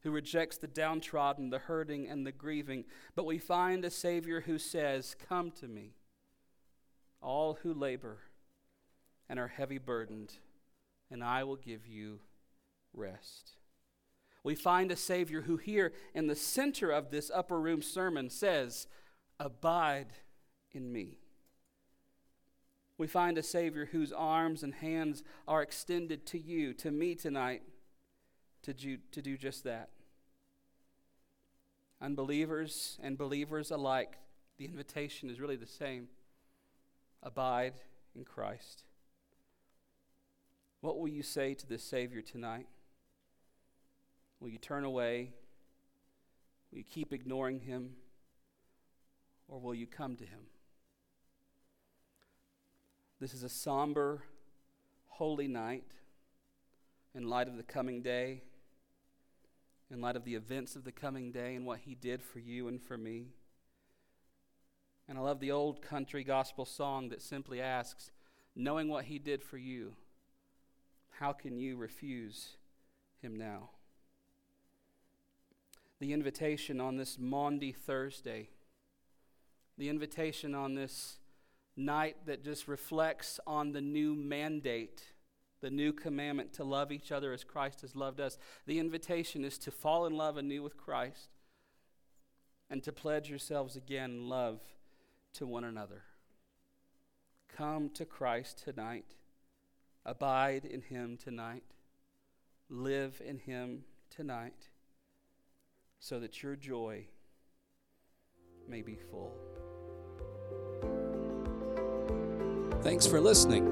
who 0.00 0.10
rejects 0.10 0.58
the 0.58 0.66
downtrodden, 0.66 1.50
the 1.50 1.60
hurting, 1.60 2.08
and 2.08 2.26
the 2.26 2.32
grieving, 2.32 2.84
but 3.14 3.26
we 3.26 3.38
find 3.38 3.84
a 3.84 3.90
Savior 3.90 4.40
who 4.40 4.58
says, 4.58 5.16
Come 5.28 5.52
to 5.52 5.68
me, 5.68 5.94
all 7.20 7.58
who 7.62 7.72
labor 7.72 8.18
and 9.28 9.38
are 9.38 9.48
heavy 9.48 9.78
burdened, 9.78 10.34
and 11.10 11.22
I 11.22 11.44
will 11.44 11.56
give 11.56 11.86
you 11.86 12.18
rest. 12.94 13.52
We 14.44 14.54
find 14.54 14.90
a 14.90 14.96
Savior 14.96 15.42
who, 15.42 15.56
here 15.56 15.92
in 16.14 16.26
the 16.26 16.34
center 16.34 16.90
of 16.90 17.10
this 17.10 17.30
upper 17.32 17.60
room 17.60 17.82
sermon, 17.82 18.28
says, 18.28 18.88
Abide 19.38 20.12
in 20.72 20.92
me. 20.92 21.18
We 22.98 23.06
find 23.06 23.38
a 23.38 23.42
Savior 23.42 23.86
whose 23.86 24.12
arms 24.12 24.62
and 24.62 24.74
hands 24.74 25.22
are 25.48 25.62
extended 25.62 26.26
to 26.26 26.38
you, 26.38 26.72
to 26.74 26.90
me 26.90 27.14
tonight, 27.14 27.62
to 28.62 28.74
do, 28.74 28.98
to 29.12 29.22
do 29.22 29.36
just 29.36 29.64
that. 29.64 29.90
Unbelievers 32.00 32.98
and 33.02 33.16
believers 33.16 33.70
alike, 33.70 34.18
the 34.58 34.64
invitation 34.64 35.30
is 35.30 35.40
really 35.40 35.56
the 35.56 35.66
same 35.66 36.08
abide 37.22 37.74
in 38.14 38.24
Christ. 38.24 38.84
What 40.80 40.98
will 40.98 41.08
you 41.08 41.22
say 41.22 41.54
to 41.54 41.66
this 41.66 41.84
Savior 41.84 42.22
tonight? 42.22 42.66
Will 44.42 44.48
you 44.48 44.58
turn 44.58 44.82
away? 44.82 45.30
Will 46.72 46.78
you 46.78 46.84
keep 46.84 47.12
ignoring 47.12 47.60
him? 47.60 47.90
Or 49.46 49.60
will 49.60 49.74
you 49.74 49.86
come 49.86 50.16
to 50.16 50.24
him? 50.24 50.40
This 53.20 53.34
is 53.34 53.44
a 53.44 53.48
somber, 53.48 54.24
holy 55.06 55.46
night 55.46 55.92
in 57.14 57.28
light 57.28 57.46
of 57.46 57.56
the 57.56 57.62
coming 57.62 58.02
day, 58.02 58.42
in 59.92 60.00
light 60.00 60.16
of 60.16 60.24
the 60.24 60.34
events 60.34 60.74
of 60.74 60.82
the 60.82 60.90
coming 60.90 61.30
day 61.30 61.54
and 61.54 61.64
what 61.64 61.78
he 61.84 61.94
did 61.94 62.20
for 62.20 62.40
you 62.40 62.66
and 62.66 62.82
for 62.82 62.98
me. 62.98 63.28
And 65.08 65.16
I 65.16 65.20
love 65.20 65.38
the 65.38 65.52
old 65.52 65.82
country 65.82 66.24
gospel 66.24 66.64
song 66.64 67.10
that 67.10 67.22
simply 67.22 67.60
asks, 67.60 68.10
knowing 68.56 68.88
what 68.88 69.04
he 69.04 69.20
did 69.20 69.44
for 69.44 69.56
you, 69.56 69.94
how 71.20 71.32
can 71.32 71.60
you 71.60 71.76
refuse 71.76 72.56
him 73.20 73.36
now? 73.36 73.70
The 76.02 76.12
invitation 76.12 76.80
on 76.80 76.96
this 76.96 77.16
Maundy 77.16 77.70
Thursday, 77.70 78.48
the 79.78 79.88
invitation 79.88 80.52
on 80.52 80.74
this 80.74 81.20
night 81.76 82.16
that 82.26 82.42
just 82.42 82.66
reflects 82.66 83.38
on 83.46 83.70
the 83.70 83.80
new 83.80 84.12
mandate 84.12 85.04
the 85.60 85.70
new 85.70 85.92
commandment 85.92 86.52
to 86.54 86.64
love 86.64 86.90
each 86.90 87.12
other 87.12 87.32
as 87.32 87.44
Christ 87.44 87.82
has 87.82 87.94
loved 87.94 88.18
us. 88.18 88.36
The 88.66 88.80
invitation 88.80 89.44
is 89.44 89.58
to 89.58 89.70
fall 89.70 90.04
in 90.06 90.16
love 90.16 90.36
anew 90.36 90.60
with 90.60 90.76
Christ 90.76 91.28
and 92.68 92.82
to 92.82 92.90
pledge 92.90 93.30
yourselves 93.30 93.76
again 93.76 94.10
in 94.10 94.28
love 94.28 94.58
to 95.34 95.46
one 95.46 95.62
another. 95.62 96.02
Come 97.56 97.90
to 97.90 98.04
Christ 98.04 98.64
tonight. 98.64 99.14
Abide 100.04 100.64
in 100.64 100.80
Him 100.80 101.16
tonight. 101.16 101.62
Live 102.68 103.22
in 103.24 103.38
Him 103.38 103.84
tonight 104.10 104.71
so 106.02 106.18
that 106.18 106.42
your 106.42 106.56
joy 106.56 107.06
may 108.68 108.82
be 108.82 108.98
full. 109.08 109.32
Thanks 112.82 113.06
for 113.06 113.20
listening. 113.20 113.64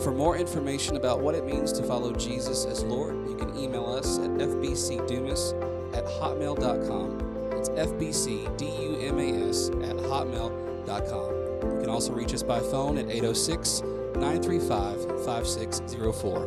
For 0.00 0.12
more 0.12 0.36
information 0.36 0.96
about 0.96 1.20
what 1.20 1.34
it 1.34 1.44
means 1.44 1.72
to 1.72 1.82
follow 1.82 2.12
Jesus 2.12 2.66
as 2.66 2.84
Lord, 2.84 3.28
you 3.28 3.34
can 3.34 3.58
email 3.58 3.84
us 3.84 4.18
at 4.18 4.30
fbcdumas 4.30 5.52
at 5.92 6.04
hotmail.com. 6.04 7.58
It's 7.58 7.68
fbcdumas 7.70 9.68
at 9.90 9.96
hotmail.com. 9.96 11.32
You 11.74 11.80
can 11.80 11.90
also 11.90 12.12
reach 12.12 12.32
us 12.32 12.44
by 12.44 12.60
phone 12.60 12.96
at 12.96 13.06
806 13.10 13.80
935 13.80 15.24
5604. 15.24 16.46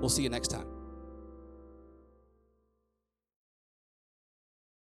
We'll 0.00 0.08
see 0.08 0.24
you 0.24 0.28
next 0.28 0.48
time. 0.48 0.79